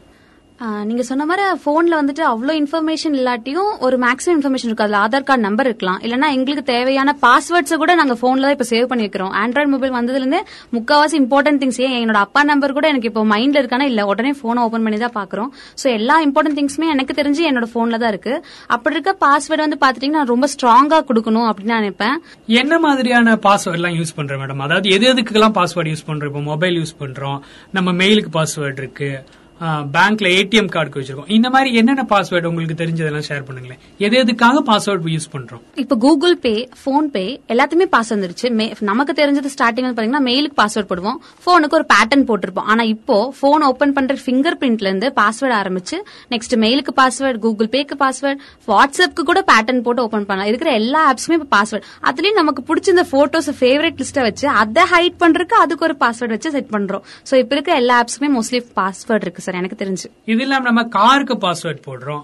நீங்க 0.88 1.02
சொன்ன 1.08 1.24
மாதிரி 1.30 1.42
போன்ல 1.64 1.94
வந்துட்டு 1.98 2.22
அவ்வளோ 2.30 2.52
இன்ஃபர்மேஷன் 2.60 3.14
இல்லாட்டியும் 3.18 3.68
ஒரு 3.86 3.96
மேக்ஸிமம் 4.04 4.34
இன்ஃபர்மேஷன் 4.36 4.68
இருக்கு. 4.68 4.84
அதுல 4.86 4.98
ஆதார் 5.02 5.26
கார்டு 5.28 5.44
நம்பர் 5.46 5.68
இருக்கலாம். 5.70 6.00
இல்லனா 6.06 6.28
எங்களுக்கு 6.36 6.64
தேவையான 6.72 7.14
பாஸ்வேர்ட்ஸ் 7.24 7.74
கூட 7.82 7.94
நாங்க 8.00 8.14
போன்ல 8.22 8.46
தான் 8.46 8.56
இப்ப 8.56 8.66
சேவ் 8.70 8.86
பண்ணி 8.92 9.04
வைக்கிறோம் 9.06 9.32
ஆண்ட்ராய்டு 9.42 9.70
மொபைல் 9.74 9.94
வந்ததுல 9.98 10.22
இருந்து 10.22 10.40
முக்காவாசி 10.76 11.16
இம்பார்ட்டன்ட் 11.22 11.60
திங்ஸ் 11.62 11.80
ஏன் 11.86 11.94
என்னோட 12.00 12.20
அப்பா 12.26 12.42
நம்பர் 12.50 12.74
கூட 12.78 12.88
எனக்கு 12.92 13.10
இப்போ 13.10 13.24
மைண்ட்ல 13.34 13.62
இருக்கானா? 13.62 13.86
இல்ல 13.92 14.06
உடனே 14.12 14.32
போனை 14.42 14.64
ஓபன் 14.68 14.84
பண்ணி 14.86 14.98
தான் 15.04 15.16
பாக்குறோம் 15.20 15.52
சோ 15.82 15.86
எல்லா 15.98 16.16
இம்பார்ட்டன்ட் 16.26 16.58
திங்ஸுமே 16.60 16.88
எனக்கு 16.96 17.18
தெரிஞ்சு 17.20 17.44
என்னோட 17.50 17.68
போன்ல 17.76 18.02
தான் 18.04 18.12
இருக்கு. 18.14 18.34
அப்படி 18.76 18.96
இருக்க 18.98 19.14
பாஸ்வேர்டு 19.24 19.66
வந்து 19.66 19.80
பாத்துட்டீங்கன்னா 19.86 20.22
நான் 20.24 20.32
ரொம்ப 20.34 20.48
ஸ்ட்ராங்கா 20.56 21.00
கொடுக்கணும் 21.12 21.48
அப்படின்னு 21.52 21.74
நான் 21.76 21.84
நினைப்பேன். 21.86 22.18
என்ன 22.62 22.74
மாதிரியான 22.88 23.38
பாஸ்வேர்ட் 23.48 23.80
எல்லாம் 23.82 23.98
யூஸ் 24.00 24.16
பண்றேன் 24.20 24.42
மேடம் 24.44 24.66
அதாவது 24.68 24.88
எது 24.98 25.06
எதுக்கெல்லாம் 25.14 25.58
பாஸ்வேர்டு 25.60 25.94
யூஸ் 25.94 26.06
பண்றோம்? 26.10 26.32
இப்போ 26.32 26.44
மொபைல் 26.52 26.78
யூஸ் 26.82 26.96
பண்றோம். 27.04 27.40
நம்ம 27.78 27.92
மெயிலுக்கு 28.02 28.32
பாஸ்வேர்டு 28.40 28.80
இருக்கு. 28.84 29.12
பேங்க்ல 29.60 30.28
ஏடிஎம் 30.28 30.68
கார்டுக்கு 30.72 31.02
வச்சிருக்கோம். 31.02 31.30
இந்த 31.30 31.50
மாதிரி 31.50 31.74
என்னென்ன 31.74 32.06
பாஸ்வேர்டு 32.08 32.44
உங்களுக்கு 32.44 32.84
தெரிஞ்சதெல்லாம் 32.84 33.22
ஷேர் 33.28 33.44
பண்ணுங்களேன். 33.46 33.78
எது 33.98 34.16
எதுக்காக 34.16 34.62
பாஸ்வேர்டு 34.62 35.06
யூஸ் 35.06 35.30
பண்றோம்? 35.32 35.60
இப்போ 35.74 35.96
கூகுள் 35.96 36.36
பே 36.36 36.68
போன் 36.84 37.10
பே 37.10 37.40
எல்லாத்துமே 37.48 37.84
பாஸ் 37.84 38.14
வந்துருச்சு. 38.14 38.42
மே- 38.42 38.72
நமக்கு 38.80 39.12
தெரிஞ்சது 39.12 39.44
ஸ்டார்டிங் 39.44 39.92
பாத்தீங்கன்னா 39.92 40.22
மெயிலுக்கு 40.24 40.64
பாஸ்வேர்ட் 40.64 40.88
போடுவோம். 40.88 41.16
போனுக்கு 41.46 41.74
ஒரு 41.74 41.86
பேட்டர்ன் 41.94 42.24
போட்டிருப்போம். 42.28 42.64
ஆனா 42.64 42.82
இப்போ 42.82 43.34
போன் 43.40 43.62
ஓபன் 43.62 43.92
பண்ற 43.92 44.14
பிங்கர் 44.26 44.56
பிரிண்ட்ல 44.60 44.86
இருந்து 44.86 45.12
பாஸ்வேர்டு 45.16 45.36
ஆரம்பிச்சு 45.40 45.96
நெக்ஸ்ட் 46.30 46.56
மெயிலுக்கு 46.56 46.88
பாஸ்வேர்டு 46.96 47.38
கூகுள் 47.38 47.68
பேக்கு 47.68 47.90
பாஸ்வேர்டு 47.98 48.38
வாட்ஸ்அப்க்கு 48.66 49.22
கூட 49.24 49.44
பேட்டர்ன் 49.52 49.82
போட்டு 49.82 50.02
ஓபன் 50.02 50.26
பண்ணலாம். 50.26 50.46
இருக்கிற 50.46 50.74
எல்லா 50.74 51.14
ஆப்ஸுமே 51.14 51.32
இப்போ 51.32 51.62
பாஸ்வேர்டு 51.62 51.82
அதுலயும் 52.04 52.32
நமக்கு 52.32 52.74
பிடிச்ச 52.74 52.88
இந்த 52.88 53.06
போட்டோஸ் 53.12 53.52
ஃபேவரட் 53.60 54.02
லிஸ்ட்டை 54.02 54.20
வச்சு 54.20 54.48
அதை 54.48 54.82
ஹைட் 54.82 55.22
பண்றதுக்கு 55.22 55.54
அதுக்கு 55.54 55.84
ஒரு 55.84 55.94
பாஸ்வேர்டு 56.00 56.28
வச்சு 56.28 56.50
செட் 56.50 56.66
பண்றோம். 56.72 57.00
சோ 57.30 57.34
இப்போ 57.34 57.54
இருக்க 57.54 57.74
எல்லா 57.74 58.02
ஆப்ஸுமே 58.02 58.38
மோஸ்ட்லி 58.38 58.64
பாஸ்வேர்டு 58.76 59.20
இருக்கு 59.20 59.42
சார் 59.48 59.60
எனக்கு 59.60 59.80
தெரிஞ்சு. 59.84 60.06
இது 60.32 60.42
இல்லாம 60.46 60.64
நம்ம 60.70 60.84
காருக்கு 60.98 61.34
பாஸ்வேர்ட் 61.34 61.82
போடுறோம். 61.88 62.22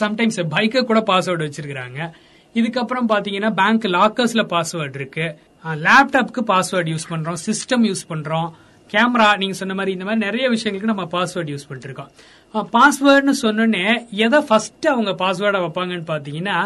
சம்டைம்ஸ் 0.00 0.40
பைக்கு 0.54 0.82
கூட 0.90 1.00
பாஸ்வேர்டு 1.12 1.46
வச்சிருக்காங்க 1.46 2.00
இதுக்கப்புறம் 2.54 3.10
பாத்தீங்கன்னா 3.12 3.50
பேங்க் 3.60 3.84
லாக்கர்ஸ்ல 3.98 4.42
பாஸ்வேர்டு 4.54 4.98
இருக்கு. 5.02 5.26
லேப்டாப்க்கு 5.86 6.42
பாஸ்வேர்டு 6.50 6.90
யூஸ் 6.94 7.06
பண்றோம். 7.12 7.40
சிஸ்டம் 7.46 7.86
யூஸ் 7.90 8.04
பண்றோம். 8.08 8.50
கேமரா 8.92 9.26
நீங்க 9.40 9.54
சொன்ன 9.58 9.74
மாதிரி 9.74 9.92
இந்த 9.96 10.04
மாதிரி 10.06 10.24
நிறைய 10.24 10.44
விஷயங்களுக்கு 10.54 10.90
நம்ம 10.90 11.04
பாஸ்வேர்டு 11.12 11.50
யூஸ் 11.52 11.66
பண்ணிட்டு 11.68 11.88
இருக்கோம் 11.88 12.10
பாஸ்வேர்டுன்னு 12.76 13.34
சொன்னோன்னே 13.42 13.84
எதை 14.24 14.40
ஃபர்ஸ்ட் 14.48 14.86
அவங்க 14.92 15.12
பாஸ்வேர்டா 15.20 15.58
வைப்பாங்கன்னு 15.64 16.08
பாத்தீங்கன்னா 16.12 16.56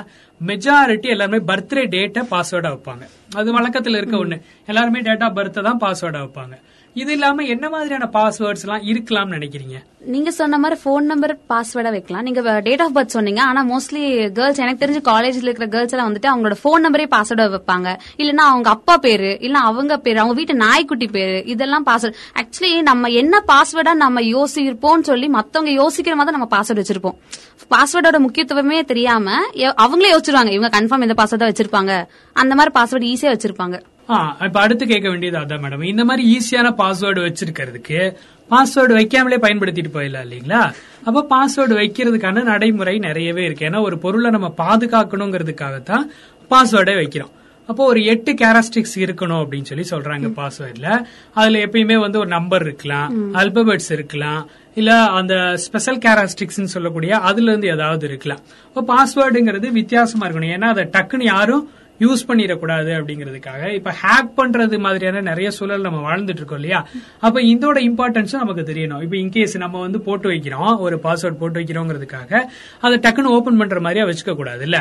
மெஜாரிட்டி 0.46 1.08
எல்லாருமே 1.14 1.40
பர்த்டே 1.50 1.82
டேட்டை 1.94 2.22
பாஸ்வேர்டா 2.30 2.70
வைப்பாங்க. 2.74 3.04
அது 3.40 3.48
வழக்கத்துல 3.58 3.96
இருக்க 3.96 4.16
ஒண்ணு. 4.24 4.38
எல்லாருமே 4.66 5.00
டேட் 5.00 5.22
ஆஃப் 5.22 5.36
பர்த் 5.38 5.66
தான் 5.68 5.82
பாஸ்வேர்டா 5.84 6.22
வைப்பாங்க. 6.24 6.56
இது 7.02 7.12
இல்லாம 7.12 7.44
என்ன 7.52 7.68
மாதிரியான 7.72 8.06
பாஸ்வேர்ட்ஸ் 8.16 8.64
எல்லாம் 8.64 8.84
இருக்கலாம்னு 8.90 9.34
நினைக்கிறீங்க? 9.36 9.76
நீங்க 10.14 10.30
சொன்ன 10.30 10.58
மாதிரி 10.62 10.80
ஃபோன் 10.82 11.04
நம்பர் 11.10 11.32
பாஸ்வேர்டா 11.52 11.90
வைக்கலாம். 11.94 12.22
நீங்க 12.22 12.60
டேட் 12.66 12.82
ஆஃப் 12.84 12.94
பர்த் 12.96 13.14
சொன்னீங்க. 13.14 13.42
ஆனா 13.42 13.60
மோஸ்ட்லி 13.70 14.02
கேர்ள்ஸ் 14.38 14.60
எனக்கு 14.64 14.82
தெரிஞ்சு 14.84 15.00
காலேஜ்ல 15.08 15.48
இருக்கிற 15.48 15.66
கேர்ள்ஸ் 15.74 15.94
எல்லாம் 15.94 16.08
வந்துட்டு 16.10 16.28
அவங்களோட 16.32 16.56
ஃபோன் 16.62 16.84
நம்பரே 16.86 17.06
பாஸ்வேர்டா 17.14 17.46
வைப்பாங்க. 17.54 17.88
இல்லனா 18.16 18.44
அவங்க 18.52 18.70
அப்பா 18.70 18.96
பேரு 19.06 19.30
இல்ல 19.40 19.58
அவங்க 19.58 19.98
பேரு 19.98 20.18
அவங்க 20.18 20.36
வீட்டு 20.40 20.54
நாய்க்குட்டி 20.54 21.06
பேரு 21.06 21.38
இதெல்லாம் 21.54 21.86
பாஸ்வேர்ட் 21.86 22.20
ஆக்சுவலி 22.42 22.82
நம்ம 22.82 23.10
என்ன 23.22 23.42
பாஸ்வேர்டா 23.52 23.94
நம்ம 24.04 24.20
யோசிப்போம்னு 24.20 25.08
சொல்லி 25.10 25.28
மத்தவங்க 25.38 25.72
யோசிக்கிற 25.82 26.16
மாதிரி 26.20 26.36
நம்ம 26.36 26.48
பாஸ்வேர்ட் 26.56 26.82
வச்சிருப்போம். 26.82 27.18
பாஸ்வேர்டோட 27.74 28.20
முக்கியத்துவமே 28.26 28.84
தெரியாம 28.92 29.36
அவங்களே 29.56 30.12
யோசிச்சிருவாங்க. 30.14 30.52
இவங்க 30.58 30.72
கன்ஃபார்ம் 30.78 31.06
இந்த 31.08 31.16
பாஸ்வேர்டா 31.22 31.50
வச்சிருப்பாங்க. 31.50 32.04
அந்த 32.32 32.54
மாதிரி 32.54 32.74
பாஸ்வேர்டு 32.78 33.10
ஈஸியா 33.14 33.32
வச்சிருப்பாங்க. 33.34 33.78
இப்ப 34.46 34.60
அடுத்து 34.60 34.86
கேட்க 34.86 35.08
வேண்டியது 35.08 35.38
அதான் 35.38 35.62
மேடம் 35.64 35.82
இந்த 35.82 36.04
மாதிரி 36.04 36.38
ஈஸியான 36.38 36.70
பாஸ்வேர்டு 36.80 37.20
வச்சிருக்கிறதுக்கு 37.26 38.16
பாஸ்வேர்டு 38.50 38.92
வைக்காமலே 38.98 39.38
பயன்படுத்திட்டு 39.44 39.92
போயிடலாம் 39.94 40.26
இல்லீங்களா? 40.26 40.72
அப்ப 41.04 41.26
பாஸ்வேர்டு 41.30 41.74
வைக்கிறதுக்கான 41.80 42.42
நடைமுறை 42.42 42.98
நிறையவே 42.98 43.44
இருக்கு. 43.44 43.66
ஏன்னா 43.66 43.80
ஒரு 43.82 43.98
பொருளை 43.98 44.30
நம்ம 44.30 44.54
பாதுகாக்கணுங்கிறதுக்காகத்தான் 44.58 46.04
பாஸ்வேர்டை 46.50 46.96
வைக்கிறோம். 46.96 47.32
அப்போ 47.66 47.84
ஒரு 47.84 48.04
எட்டு 48.04 48.32
கேரஸ்டிக்ஸ் 48.32 48.96
இருக்கணும் 48.96 49.40
அப்படின்னு 49.42 49.62
சொல்லி 49.62 49.84
சொல்றாங்க 49.90 50.26
பாஸ்வேர்ட்ல 50.40 51.06
அதுல 51.32 51.58
எப்பயுமே 51.58 51.98
வந்து 51.98 52.18
ஒரு 52.18 52.28
நம்பர் 52.28 52.62
இருக்கலாம் 52.62 53.34
அல்பபெட்ஸ் 53.34 53.92
இருக்கலாம் 53.92 54.48
இல்ல 54.74 55.04
அந்த 55.04 55.56
ஸ்பெஷல் 55.56 55.98
கேரஸ்டிக்ஸ் 55.98 56.62
சொல்லக்கூடிய 56.64 57.18
அதுல 57.18 57.50
இருந்து 57.50 57.68
ஏதாவது 57.68 58.06
இருக்கலாம். 58.06 58.40
இப்போ 58.68 58.82
பாஸ்வேர்டுங்கிறது 58.92 59.70
வித்தியாசமா 59.72 60.28
இருக்கணும். 60.28 60.54
ஏன்னா 60.56 60.68
அதை 60.74 60.84
டக்குன்னு 60.84 61.22
யாரும் 61.22 61.70
யூஸ் 62.00 62.22
பண்ணிடக்கூடாது 62.28 62.90
அப்படிங்கிறதுக்காக. 62.98 63.72
இப்ப 63.74 63.94
ஹேக் 64.02 64.30
பண்றது 64.36 64.78
மாதிரியான 64.78 65.20
நிறைய 65.20 65.50
சூழல் 65.50 65.80
நம்ம 65.80 66.00
வாழ்ந்துட்டு 66.08 66.42
இருக்கோம் 66.42 66.60
இல்லையா? 66.62 66.86
அப்ப 67.20 67.40
இதோட 67.40 67.78
இம்பார்ட்டன்ஸும் 67.88 68.42
நமக்கு 68.44 68.62
தெரியணும். 68.72 69.02
இப்ப 69.02 69.16
இன்கேஸ் 69.16 69.56
நம்ம 69.58 69.80
வந்து 69.80 70.00
போட்டு 70.00 70.28
வைக்கிறோம் 70.30 70.78
ஒரு 70.78 71.00
பாஸ்வேர்ட் 71.02 71.40
போட்டு 71.42 71.60
வைக்கிறோங்கிறதுக்காக 71.60 72.42
அதை 72.80 72.98
டக்குன்னு 72.98 73.34
ஓபன் 73.36 73.56
பண்ற 73.56 73.80
மாதிரியா 73.80 74.06
வச்சுக்க 74.06 74.34
கூடாது 74.34 74.62
இல்ல? 74.62 74.78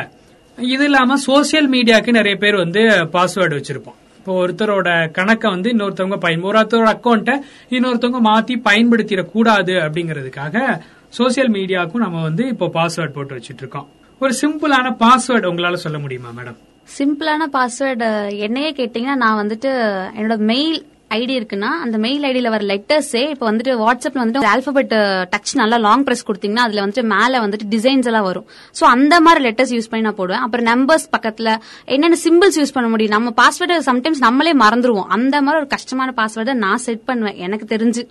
இது 0.58 0.84
இல்லாம 0.84 1.18
சோசியல் 1.26 1.68
மீடியாக்கு 1.76 2.10
நிறைய 2.10 2.36
பேர் 2.36 2.56
வந்து 2.56 2.82
பாஸ்வேர்டு 3.14 3.60
வச்சிருப்போம். 3.60 3.98
இப்போ 4.18 4.34
ஒருத்தரோட 4.42 5.10
கணக்கை 5.10 5.50
வந்து 5.50 5.70
இன்னொருத்தவங்க 5.70 6.16
பயன் 6.16 6.44
ஒருத்தரோட 6.50 6.90
அக்கௌண்ட்டை 6.96 7.34
இன்னொருத்தவங்க 7.70 8.20
மாத்தி 8.30 8.54
பயன்படுத்திடக்கூடாது 8.68 9.74
அப்படிங்கிறதுக்காக 9.86 10.80
சோசியல் 11.18 11.50
மீடியாவுக்கும் 11.56 12.04
நம்ம 12.06 12.22
வந்து 12.22 12.46
இப்போ 12.48 12.66
பாஸ்வேர்ட் 12.78 13.16
போட்டு 13.16 13.34
வச்சிட்டு 13.34 13.62
இருக்கோம். 13.64 13.88
ஒரு 14.20 14.34
சிம்பிளான 14.42 14.94
பாஸ்வேர்டு 15.02 15.50
உங்களால 15.52 15.74
சொல்ல 15.74 15.98
முடியுமா 15.98 16.30
மேடம் 16.38 16.60
சிம்பிளான 16.98 17.46
பாஸ்வேர்டு 17.52 18.36
என்னையே 18.38 18.72
கேட்டீங்கன்னா 18.72 19.14
நான் 19.14 19.46
வந்துட்டு 19.46 19.70
என்னோட 20.18 20.36
மெயில் 20.36 20.86
ஐடி 21.10 21.34
இருக்குன்னா 21.38 21.68
அந்த 21.84 21.98
மெயில் 21.98 22.22
ஐடியில 22.22 22.48
வர 22.48 22.64
லெட்டர்ஸே 22.64 23.28
இப்போ 23.28 23.52
வந்துட்டு 23.52 23.72
வாட்ஸ்அப்ல 23.82 24.22
வந்துட்டு 24.22 24.44
ஆல்பபெட் 24.44 24.92
டச் 25.34 25.52
நல்லா 25.54 25.76
லாங் 25.76 26.04
பிரஸ் 26.04 26.24
கொடுத்தீங்கன்னா 26.30 26.64
அதுல 26.66 26.86
வந்துட்டு 26.86 27.02
மேல 27.02 27.40
வந்துட்டு 27.46 27.68
டிசைன்ஸ் 27.70 28.04
எல்லாம் 28.04 28.22
வரும். 28.22 28.46
சோ 28.80 28.84
அந்த 28.84 29.20
மாதிரி 29.20 29.48
லெட்டர்ஸ் 29.48 29.74
யூஸ் 29.76 29.90
பண்ணி 29.90 30.04
நான் 30.06 30.14
போடுவேன். 30.14 30.42
அப்புறம் 30.42 30.66
நம்பர்ஸ் 30.66 31.06
பக்கத்துல 31.16 31.56
என்னென்ன 31.84 32.16
சிம்பிள்ஸ் 32.24 32.58
யூஸ் 32.60 32.72
பண்ண 32.72 32.88
முடியும்? 32.88 33.12
நம்ம 33.12 33.32
பாஸ்வேர்டு 33.42 33.78
சம்டைம்ஸ் 33.90 34.18
நம்மளே 34.18 34.54
மறந்துருவோம். 34.54 35.06
அந்த 35.08 35.42
மாதிரி 35.42 35.60
ஒரு 35.62 35.66
கஷ்டமான 35.66 36.14
பாஸ்வேர்டை 36.16 36.52
நான் 36.52 36.76
செட் 36.76 37.04
பண்ணுவேன். 37.04 37.36
எனக்கு 37.36 37.76
தெரிஞ்சு. 37.76 38.06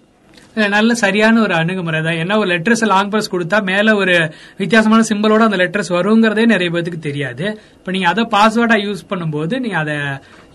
நல்ல 0.73 0.93
சரியான 1.01 1.41
ஒரு 1.41 1.53
அணுகுமுறை. 1.59 1.99
தான் 2.07 2.17
ஏன்னா 2.21 2.35
ஒரு 2.41 2.49
லெட்டர்ஸ் 2.51 2.83
லாங் 2.91 3.09
பிரஸ் 3.13 3.29
கொடுத்தா 3.33 3.57
மேல 3.69 3.95
ஒரு 4.01 4.15
வித்தியாசமான 4.61 5.03
சிம்பிளோட 5.09 5.41
அந்த 5.47 5.57
லெட்டர்ஸ் 5.61 5.91
வருங்கிறதே 5.95 6.43
நிறைய 6.51 6.69
பேருக்கு 6.75 6.99
தெரியாது. 7.07 7.45
இப்ப 7.77 7.91
நீங்க 7.95 8.07
அதை 8.11 8.23
பாஸ்வேர்டா 8.35 8.77
யூஸ் 8.87 9.01
பண்ணும்போது 9.11 9.59
நீங்க 9.63 9.77
அதை 9.83 9.95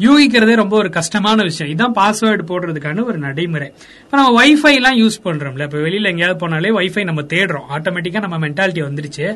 யூகிக்கிறதே 0.06 0.54
ரொம்ப 0.62 0.76
ஒரு 0.82 0.90
கஷ்டமான 0.98 1.38
விஷயம். 1.48 1.70
இதான் 1.74 1.96
பாஸ்வேர்டு 2.00 2.44
போடுறதுக்கான 2.50 3.04
ஒரு 3.10 3.18
நடைமுறை. 3.26 3.68
இப்ப 4.04 4.14
நம்ம 4.20 4.32
வைஃபை 4.40 4.72
எல்லாம் 4.80 4.98
யூஸ் 5.02 5.18
பண்றோம்ல. 5.26 5.66
இப்ப 5.70 5.80
வெளியில 5.86 6.12
எங்கேயாவது 6.12 6.40
போனாலே 6.44 6.72
வைஃபை 6.80 7.04
நம்ம 7.10 7.24
தேடுறோம். 7.34 7.66
ஆட்டோமேட்டிக்கா 7.76 8.22
நம்ம 8.26 8.38
மென்டாலிட்டி 8.46 8.84
வந்துருச்சு. 8.88 9.26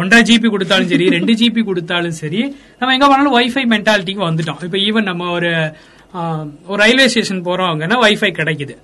ஒன்றரை 0.00 0.22
ஜிபி 0.30 0.50
கொடுத்தாலும் 0.56 0.90
சரி 0.94 1.08
ரெண்டு 1.18 1.34
ஜிபி 1.42 1.64
கொடுத்தாலும் 1.70 2.18
சரி 2.22 2.42
நம்ம 2.80 2.92
எங்க 2.98 3.08
போனாலும் 3.12 3.36
வைஃபை 3.38 3.66
மென்டாலிட்டிக்கு 3.76 4.24
வந்துட்டோம். 4.30 4.60
இப்ப 4.68 4.78
ஈவன் 4.88 5.08
நம்ம 5.12 5.30
ஒரு 5.38 5.52
ஒரு 6.70 6.78
ரயில்வே 6.82 7.06
ஸ்டேஷன் 7.12 7.42
போறோம்னா 7.46 7.96
வைஃபை 8.04 8.30
கிடைக்குது. 8.38 8.74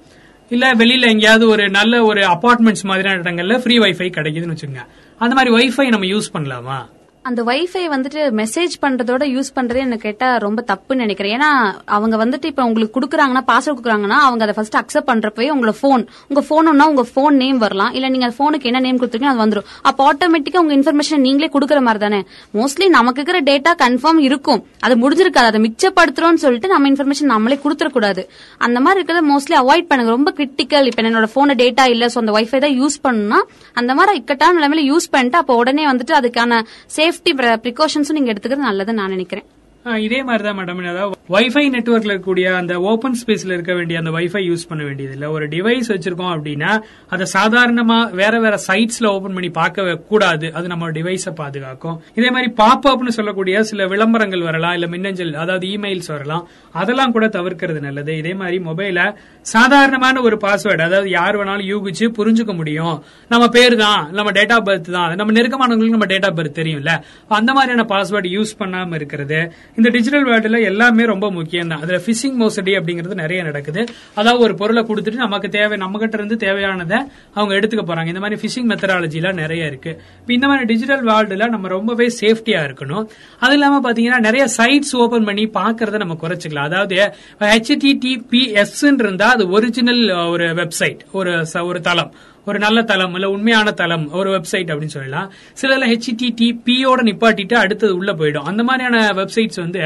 இல்ல 0.49 0.75
வெளியில 0.75 1.07
எங்கேயாவது 1.07 1.49
ஒரு 1.49 1.71
நல்ல 1.71 2.05
ஒரு 2.05 2.21
அபார்ட்மெண்ட்ஸ் 2.21 2.83
மாதிரியான 2.83 3.23
இடங்கள்ல 3.23 3.59
ஃப்ரீ 3.59 3.79
வைஃபை 3.79 4.11
கிடைக்குதுன்னு 4.11 4.57
வச்சுக்கோங்க. 4.57 4.87
அந்த 5.19 5.35
மாதிரி 5.35 5.55
வைஃபை 5.55 5.89
நம்ம 5.89 6.07
யூஸ் 6.07 6.31
பண்ணலாமா? 6.33 7.04
அந்த 7.29 7.43
வைஃபை 7.43 7.83
வந்துட்டு 7.93 8.23
மெசேஜ் 8.41 8.75
பண்றதோட 8.83 9.23
யூஸ் 9.35 9.51
பண்றதே 9.57 9.81
எனக்கு 9.85 10.05
கேட்டா 10.09 10.27
ரொம்ப 10.45 10.65
தப்புன்னு 10.71 11.03
நினைக்கிறேன். 11.05 11.35
ஏன்னா 11.37 11.49
அவங்க 11.97 12.17
வந்துட்டு 12.23 12.47
இப்ப 12.51 12.65
உங்களுக்கு 12.69 12.95
கொடுக்குறாங்கன்னா 12.97 13.43
பாஸ்வேர்ட் 13.51 13.77
கொடுக்குறாங்கன்னா 13.77 14.19
அவங்க 14.27 14.43
அதை 14.47 14.55
ஃபர்ஸ்ட் 14.57 14.77
அக்செப்ட் 14.81 15.09
பண்றப்பவே 15.11 15.47
உங்களோட 15.55 15.75
ஃபோன் 15.81 16.03
உங்க 16.31 16.43
போன்னா 16.49 16.87
உங்க 16.93 17.05
ஃபோன் 17.13 17.37
நேம் 17.43 17.59
வரலாம். 17.65 17.93
இல்ல 17.97 18.09
நீங்க 18.15 18.29
ஃபோனுக்கு 18.39 18.69
என்ன 18.71 18.83
நேம் 18.87 18.99
கொடுத்துருக்கீங்க 19.01 19.33
அது 19.35 19.43
வந்துடும் 19.45 19.69
அப்ப 19.91 19.99
ஆட்டோமேட்டிக்கா 20.11 20.63
உங்க 20.65 20.75
இன்ஃபர்மேஷன் 20.79 21.25
நீங்களே 21.27 21.49
கொடுக்குற 21.55 21.81
மாதிரி 21.87 22.03
தானே? 22.05 22.21
மோஸ்ட்லி 22.59 22.89
நமக்கு 22.97 23.21
இருக்கிற 23.21 23.41
டேட்டா 23.51 23.73
கன்ஃபார்ம் 23.85 24.21
இருக்கும். 24.29 24.61
அது 24.85 24.97
முடிஞ்சிருக்காது. 25.05 25.51
அதை 25.53 25.63
மிச்சப்படுத்துறோம்னு 25.67 26.43
சொல்லிட்டு 26.45 26.73
நம்ம 26.75 26.93
இன்ஃபர்மேஷன் 26.93 27.33
நம்மளே 27.35 27.59
கொடுத்துடக்கூடாது 27.65 28.25
அந்த 28.69 28.81
மாதிரி 28.87 29.01
இருக்கிறத 29.01 29.25
மோஸ்ட்லி 29.33 29.59
அவாய்ட் 29.63 29.91
பண்ணுங்க. 29.93 30.13
ரொம்ப 30.19 30.33
கிரிட்டிக்கல் 30.39 30.89
இப்ப 30.93 31.09
என்னோட 31.13 31.31
போன 31.39 31.57
டேட்டா 31.63 31.87
இல்ல 31.95 32.11
சோ 32.15 32.19
அந்த 32.25 32.35
வைஃபை 32.39 32.61
தான் 32.67 32.77
யூஸ் 32.83 32.99
பண்ணணும்னா 33.09 33.41
அந்த 33.83 33.93
மாதிரி 34.01 34.15
இக்கட்டான 34.23 34.57
நிலைமையில 34.61 34.85
யூஸ் 34.93 35.11
பண்ணிட்டு 35.17 35.41
அப்ப 35.43 35.57
உடனே 35.63 35.87
வந்துட்டு 35.93 36.17
அதுக்கான 36.21 36.63
சேஃப் 36.97 37.14
சேஃப்டி 37.15 37.33
ப்ரிகாஷன்ஸும் 37.65 38.17
நீங்க 38.19 38.31
எடுத்துக்கிறது 38.33 38.69
நல்லதுன்னு 38.71 39.01
நான் 39.01 39.15
நினைக்கிறேன். 39.17 39.47
இதே 39.85 40.23
மாதிரி 40.23 40.45
தான் 40.45 40.59
மேடம் 40.59 40.89
அதாவது 40.89 41.17
வைஃபை 41.29 41.63
நெட்ஒர்க்ல 41.75 42.13
இருக்கக்கூடிய 42.13 42.55
அந்த 42.55 42.81
ஓபன் 42.81 43.17
ஸ்பேஸ்ல 43.21 43.53
இருக்க 43.53 43.75
வேண்டிய 43.75 43.99
அந்த 43.99 44.11
வைஃபை 44.11 44.41
யூஸ் 44.51 44.65
பண்ண 44.69 44.85
வேண்டியது 44.85 45.15
இல்ல. 45.15 45.31
ஒரு 45.31 45.49
டிவைஸ் 45.49 45.89
வச்சிருக்கோம் 45.89 46.33
அப்படின்னா 46.35 46.83
அதை 47.09 47.27
சாதாரணமா 47.33 48.11
வேற 48.11 48.41
வேற 48.41 48.59
சைட்ஸ்ல 48.67 49.07
ஓபன் 49.07 49.33
பண்ணி 49.33 49.51
பார்க்க 49.51 49.95
கூடாது. 49.95 50.53
அது 50.55 50.67
நம்ம 50.67 50.91
டிவைஸை 50.91 51.31
பாதுகாக்கும். 51.35 52.01
இதே 52.15 52.31
மாதிரி 52.31 52.53
பாப் 52.53 52.87
அப்னு 52.87 53.09
சொல்லக்கூடிய 53.09 53.63
சில 53.63 53.87
விளம்பரங்கள் 53.87 54.43
வரலாம் 54.43 54.73
இல்ல 54.73 54.87
மின்னஞ்சல் 54.87 55.35
அதாவது 55.35 55.67
இமெயில்ஸ் 55.67 56.09
வரலாம். 56.09 56.49
அதெல்லாம் 56.73 57.13
கூட 57.13 57.27
தவிர்க்கிறது 57.27 57.81
நல்லது. 57.81 58.17
இதே 58.17 58.35
மாதிரி 58.35 58.59
மொபைல 58.59 59.15
சாதாரணமான 59.41 60.21
ஒரு 60.21 60.37
பாஸ்வேர்டு 60.37 60.81
அதாவது 60.81 61.11
யார் 61.11 61.37
வேணாலும் 61.37 61.71
யூகிச்சு 61.75 62.13
புரிஞ்சுக்க 62.19 62.57
முடியும். 62.57 63.05
நம்ம 63.29 63.49
பேர் 63.49 63.77
தான் 63.77 64.11
நம்ம 64.11 64.31
டேட் 64.31 64.53
ஆஃப் 64.53 64.69
பர்த் 64.69 64.91
தான். 64.91 65.15
நம்ம 65.15 65.41
நெருக்கமானவங்களுக்கு 65.41 65.97
நம்ம 65.99 66.05
டேட் 66.05 66.25
ஆஃப் 66.25 66.39
பர்த் 66.39 66.59
தெரியும்ல. 66.59 67.03
அந்த 67.29 67.53
மாதிரியான 67.53 67.89
பாஸ்வேர்டு 67.89 68.33
யூஸ் 68.39 68.55
பண்ணாம 68.59 68.95
இருக்கிறது 68.95 69.53
இந்த 69.77 69.89
டிஜிட்டல் 69.89 70.27
வேர்ல்டுல 70.27 70.59
எல்லாமே 70.65 71.05
ரொம்ப 71.05 71.31
முக்கியம் 71.31 71.69
தான் 71.69 71.81
அதுல 71.85 71.99
பிசிங் 72.07 72.37
மோசடி 72.43 72.73
அப்படிங்கிறது 72.79 73.15
நிறைய 73.15 73.43
நடக்குது. 73.43 73.85
அதாவது 74.15 74.43
ஒரு 74.43 74.55
பொருளை 74.55 74.83
கொடுத்துட்டு 74.89 75.15
நமக்கு 75.15 75.49
தேவை 75.49 75.77
நம்ம 75.77 75.99
கிட்ட 75.99 76.17
இருந்து 76.21 76.37
தேவையானதை 76.47 76.99
அவங்க 77.35 77.55
எடுத்துக்க 77.55 77.85
போறாங்க. 77.89 78.07
இந்த 78.07 78.23
மாதிரி 78.25 78.41
பிசிங் 78.45 78.69
மெத்தடாலஜி 78.73 79.15
எல்லாம் 79.15 79.41
நிறைய 79.43 79.67
இருக்கு. 79.67 79.93
இப்ப 80.21 80.33
இந்த 80.33 80.47
மாதிரி 80.47 80.67
டிஜிட்டல் 80.73 81.05
வேர்ல்டுல 81.05 81.49
நம்ம 81.49 81.69
ரொம்பவே 81.69 82.07
சேஃப்டியா 82.21 82.61
இருக்கணும். 82.69 83.09
அது 83.39 83.53
இல்லாம 83.53 83.81
பாத்தீங்கன்னா 83.89 84.21
நிறைய 84.29 84.47
சைட்ஸ் 84.57 84.95
ஓபன் 85.05 85.25
பண்ணி 85.25 85.47
பாக்குறத 85.61 86.03
நம்ம 86.05 86.17
குறைச்சிக்கலாம். 86.23 86.69
அதாவது 86.71 87.13
ஹெச்டிடிபிஎஸ் 87.41 88.85
இருந்தா 88.85 89.33
அது 89.33 89.47
ஒரிஜினல் 89.49 90.05
ஒரு 90.35 90.49
வெப்சைட் 90.61 91.03
ஒரு 91.13 91.35
ஒரு 91.71 91.81
தளம். 91.81 92.13
ஒரு 92.49 92.59
நல்ல 92.65 92.79
தளம் 92.83 93.15
இல்ல 93.15 93.27
உண்மையான 93.35 93.69
தளம் 93.81 94.05
ஒரு 94.19 94.31
வெப்சைட் 94.35 94.71
அப்படின்னு 94.73 94.97
சொல்லலாம். 94.97 95.29
சிலதுல 95.61 95.87
ஹெச்டிடி 95.93 96.49
பியோட 96.67 97.01
நிப்பாட்டிட்டு 97.09 97.55
அடுத்தது 97.55 97.93
உள்ள 97.97 98.13
போயிடும். 98.13 98.47
அந்த 98.51 98.63
மாதிரியான 98.69 98.99
வெப்சைட்ஸ் 99.21 99.61
வந்து 99.63 99.83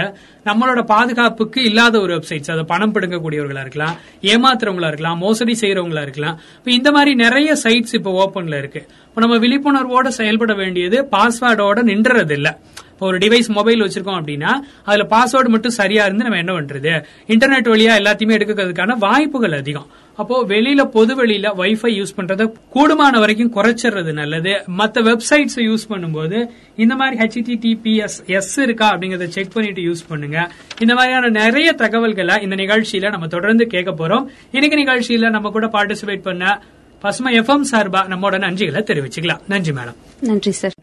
நம்மளோட 0.48 0.80
பாதுகாப்புக்கு 0.94 1.60
இல்லாத 1.70 2.00
ஒரு 2.00 2.12
வெப்சைட்ஸ் 2.16 2.52
அதை 2.54 2.64
பணம் 2.72 2.94
பிடுங்கக்கூடியவர்களா 2.94 3.64
இருக்கலாம் 3.66 3.94
ஏமாத்துறவங்களா 4.32 4.90
இருக்கலாம் 4.92 5.18
மோசடி 5.18 5.56
செய்யறவங்களா 5.62 6.02
இருக்கலாம். 6.08 6.38
இப்போ 6.58 6.72
இந்த 6.78 6.92
மாதிரி 6.92 7.14
நிறைய 7.24 7.56
சைட்ஸ் 7.64 7.96
இப்போ 8.00 8.12
ஓபன்ல 8.24 8.58
இருக்கு. 8.58 8.82
இப்போ 9.08 9.20
நம்ம 9.26 9.38
விழிப்புணர்வோட 9.46 10.08
செயல்பட 10.20 10.54
வேண்டியது 10.54 11.08
பாஸ்வேர்டோட 11.12 11.82
நின்றது 11.82 12.34
இல்லை 12.34 12.54
இப்போ 12.98 13.08
ஒரு 13.10 13.18
டிவைஸ் 13.22 13.48
மொபைல் 13.56 13.82
வச்சிருக்கோம் 13.82 14.16
அப்படின்னா 14.20 14.52
அதுல 14.88 15.04
பாஸ்வேர்டு 15.10 15.50
மட்டும் 15.54 15.74
சரியா 15.80 16.04
இருந்து 16.06 16.24
நம்ம 16.26 16.38
என்ன 16.42 16.52
பண்றது? 16.52 16.92
இன்டர்நெட் 17.32 17.68
வழியா 17.72 17.92
எல்லாத்தையுமே 18.00 18.34
எடுக்கிறதுக்கான 18.38 18.96
வாய்ப்புகள் 19.04 19.54
அதிகம். 19.58 19.86
அப்போ 20.20 20.36
வெளியில 20.52 20.84
பொது 20.94 21.12
வெளியில 21.20 21.52
வைஃபை 21.60 21.90
யூஸ் 21.98 22.14
பண்றத 22.16 22.44
கூடுமான 22.74 23.18
வரைக்கும் 23.24 23.52
குறைச்சிடுறது 23.56 24.12
நல்லது. 24.20 24.54
மத்த 24.80 25.04
வெப்சைட்ஸ் 25.08 25.58
யூஸ் 25.66 25.84
பண்ணும்போது 25.92 26.40
இந்த 26.84 26.96
மாதிரி 27.02 27.16
ஹெச்டிடிபிஎஸ் 27.22 28.18
எஸ் 28.38 28.58
இருக்கா 28.66 28.88
அப்படிங்கறத 28.94 29.28
செக் 29.36 29.54
பண்ணிட்டு 29.56 29.84
யூஸ் 29.88 30.02
பண்ணுங்க. 30.08 30.38
இந்த 30.80 30.94
மாதிரியான 31.00 31.30
நிறைய 31.40 31.72
தகவல்களை 31.84 32.38
இந்த 32.48 32.58
நிகழ்ச்சியில 32.64 33.12
நம்ம 33.16 33.30
தொடர்ந்து 33.36 33.66
கேட்க 33.76 33.92
போறோம். 34.00 34.26
இன்னைக்கு 34.56 34.82
நிகழ்ச்சியில 34.82 35.30
நம்ம 35.36 35.54
கூட 35.58 35.68
பார்ட்டிசிபேட் 35.78 36.26
பண்ண 36.28 36.60
பசுமை 37.06 37.32
எஃப்எம் 37.40 37.70
சார்பா 37.72 38.02
நம்மோட 38.14 38.36
நன்றிகளை 38.46 38.82
தெரிவிச்சுக்கலாம். 38.90 39.44
நன்றி 39.54 39.74
மேடம். 39.80 39.98
நன்றி 40.30 40.54
சார் 40.62 40.77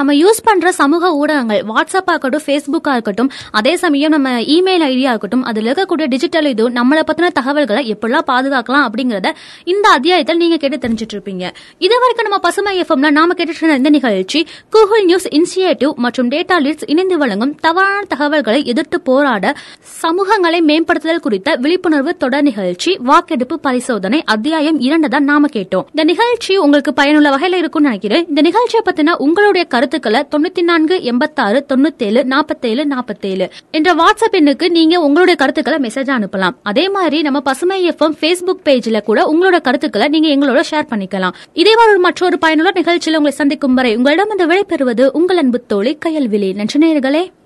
நம்ம 0.00 0.12
யூஸ் 0.14 0.40
பண்ற 0.42 0.72
சமூக 0.72 1.10
ஊடகங்கள் 1.20 1.62
வாட்ஸ்அப்பா 1.70 2.12
இருக்கட்டும் 2.12 2.44
ஃபேஸ்புக்கா 2.44 2.92
இருக்கட்டும் 2.96 3.30
அதே 3.50 3.72
சமயம் 3.76 4.12
நம்ம 4.14 4.28
இமெயில் 4.54 4.84
ஐடியா 4.86 5.10
இருக்கட்டும் 5.10 5.42
அதுல 5.42 5.72
இருக்கக்கூடிய 5.72 6.06
டிஜிட்டல் 6.08 6.48
இது 6.50 6.64
நம்மளை 6.70 7.02
பத்தின 7.08 7.30
தகவல்களை 7.38 7.82
எப்படிலாம் 7.92 8.26
பாதுகாக்கலாம் 8.30 8.84
அப்படிங்கறத 8.86 9.30
இந்த 9.64 9.86
அத்தியாயத்தில் 9.88 10.36
நீங்க 10.36 10.56
கேட்டு 10.56 10.78
தெரிஞ்சிட்டு 10.84 11.14
இருப்பீங்க 11.16 11.44
இது 11.78 11.94
வரைக்கும் 12.02 12.26
நம்ம 12.28 12.38
பசுமை 12.38 12.72
எஃப்எம்ல 12.82 13.10
நாம 13.10 13.34
கேட்டுட்டு 13.38 13.62
இருந்த 13.62 13.76
இந்த 13.76 13.90
நிகழ்ச்சி 13.90 14.40
கூகுள் 14.70 15.04
நியூஸ் 15.04 15.28
இனிஷியேட்டிவ் 15.38 15.92
மற்றும் 15.96 16.30
டேட்டா 16.30 16.58
லீட்ஸ் 16.66 16.86
இணைந்து 16.86 17.18
வழங்கும் 17.18 17.54
தவறான 17.60 18.04
தகவல்களை 18.08 18.62
எதிர்த்து 18.64 19.00
போராட 19.00 19.44
சமூகங்களை 20.02 20.60
மேம்படுத்துதல் 20.70 21.24
குறித்த 21.26 21.56
விழிப்புணர்வு 21.56 22.14
தொடர் 22.16 22.42
நிகழ்ச்சி 22.42 22.98
வாக்கெடுப்பு 23.02 23.58
பரிசோதனை 23.60 24.22
அத்தியாயம் 24.24 24.80
இரண்டு 24.80 25.08
தான் 25.08 25.24
நாம 25.24 25.48
கேட்டோம். 25.52 25.86
இந்த 25.92 26.04
நிகழ்ச்சி 26.04 26.56
உங்களுக்கு 26.56 26.94
பயனுள்ள 26.94 27.28
வகையில 27.36 27.60
இருக்கும்னு 27.62 27.88
நினைக்கிறேன். 27.88 28.26
இந்த 28.28 28.40
நிகழ்ச்சியை 28.40 28.84
பத்தின 28.88 29.14
உங்களுடைய 29.18 29.66
கருத்து 29.66 29.89
கருத்துக்களை 29.90 30.26
தொண்ணூத்தி 30.30 30.62
நான்கு 30.62 31.02
எண்பத்தாறு 31.02 31.66
தொண்ணூத்தேழு 31.68 32.24
நாற்பத்தேழு 32.24 32.84
நாற்பத்தேழு 32.84 33.50
என்ற 33.70 33.94
வாட்ஸ்அப் 33.94 34.36
எண்ணுக்கு 34.36 34.68
நீங்க 34.68 35.00
உங்களுடைய 35.00 35.34
கருத்துக்களை 35.34 35.90
மெசேஜ் 35.90 36.10
அனுப்பலாம். 36.16 36.56
அதே 36.62 36.88
மாதிரி 36.88 37.22
நம்ம 37.22 37.40
பசுமை 37.40 37.88
எஃப்எம் 37.88 38.16
ஃபேஸ்புக் 38.20 38.62
பேஜ்ல 38.64 39.00
கூட 39.00 39.24
உங்களோட 39.32 39.60
கருத்துக்களை 39.60 40.08
நீங்க 40.08 40.28
எங்களோட 40.28 40.62
ஷேர் 40.70 40.88
பண்ணிக்கலாம். 40.92 41.32
இதே 41.52 41.74
மாதிரி 41.74 41.90
ஒரு 41.90 41.98
மற்றொரு 41.98 42.38
பயனுள்ள 42.38 42.70
நிகழ்ச்சியில் 42.74 43.18
உங்களை 43.18 43.36
சந்திக்கும் 43.36 43.74
வரை 43.74 43.96
உங்களிடம் 43.96 44.30
இந்த 44.30 44.46
விடைபெறுவது 44.46 45.08
உங்கள் 45.12 45.36
அன்பு 45.36 45.66
தோழி 45.66 45.98
கையல்விழி. 46.06 46.54
நன்றி 46.54 46.80
நேர்களே 46.80 47.32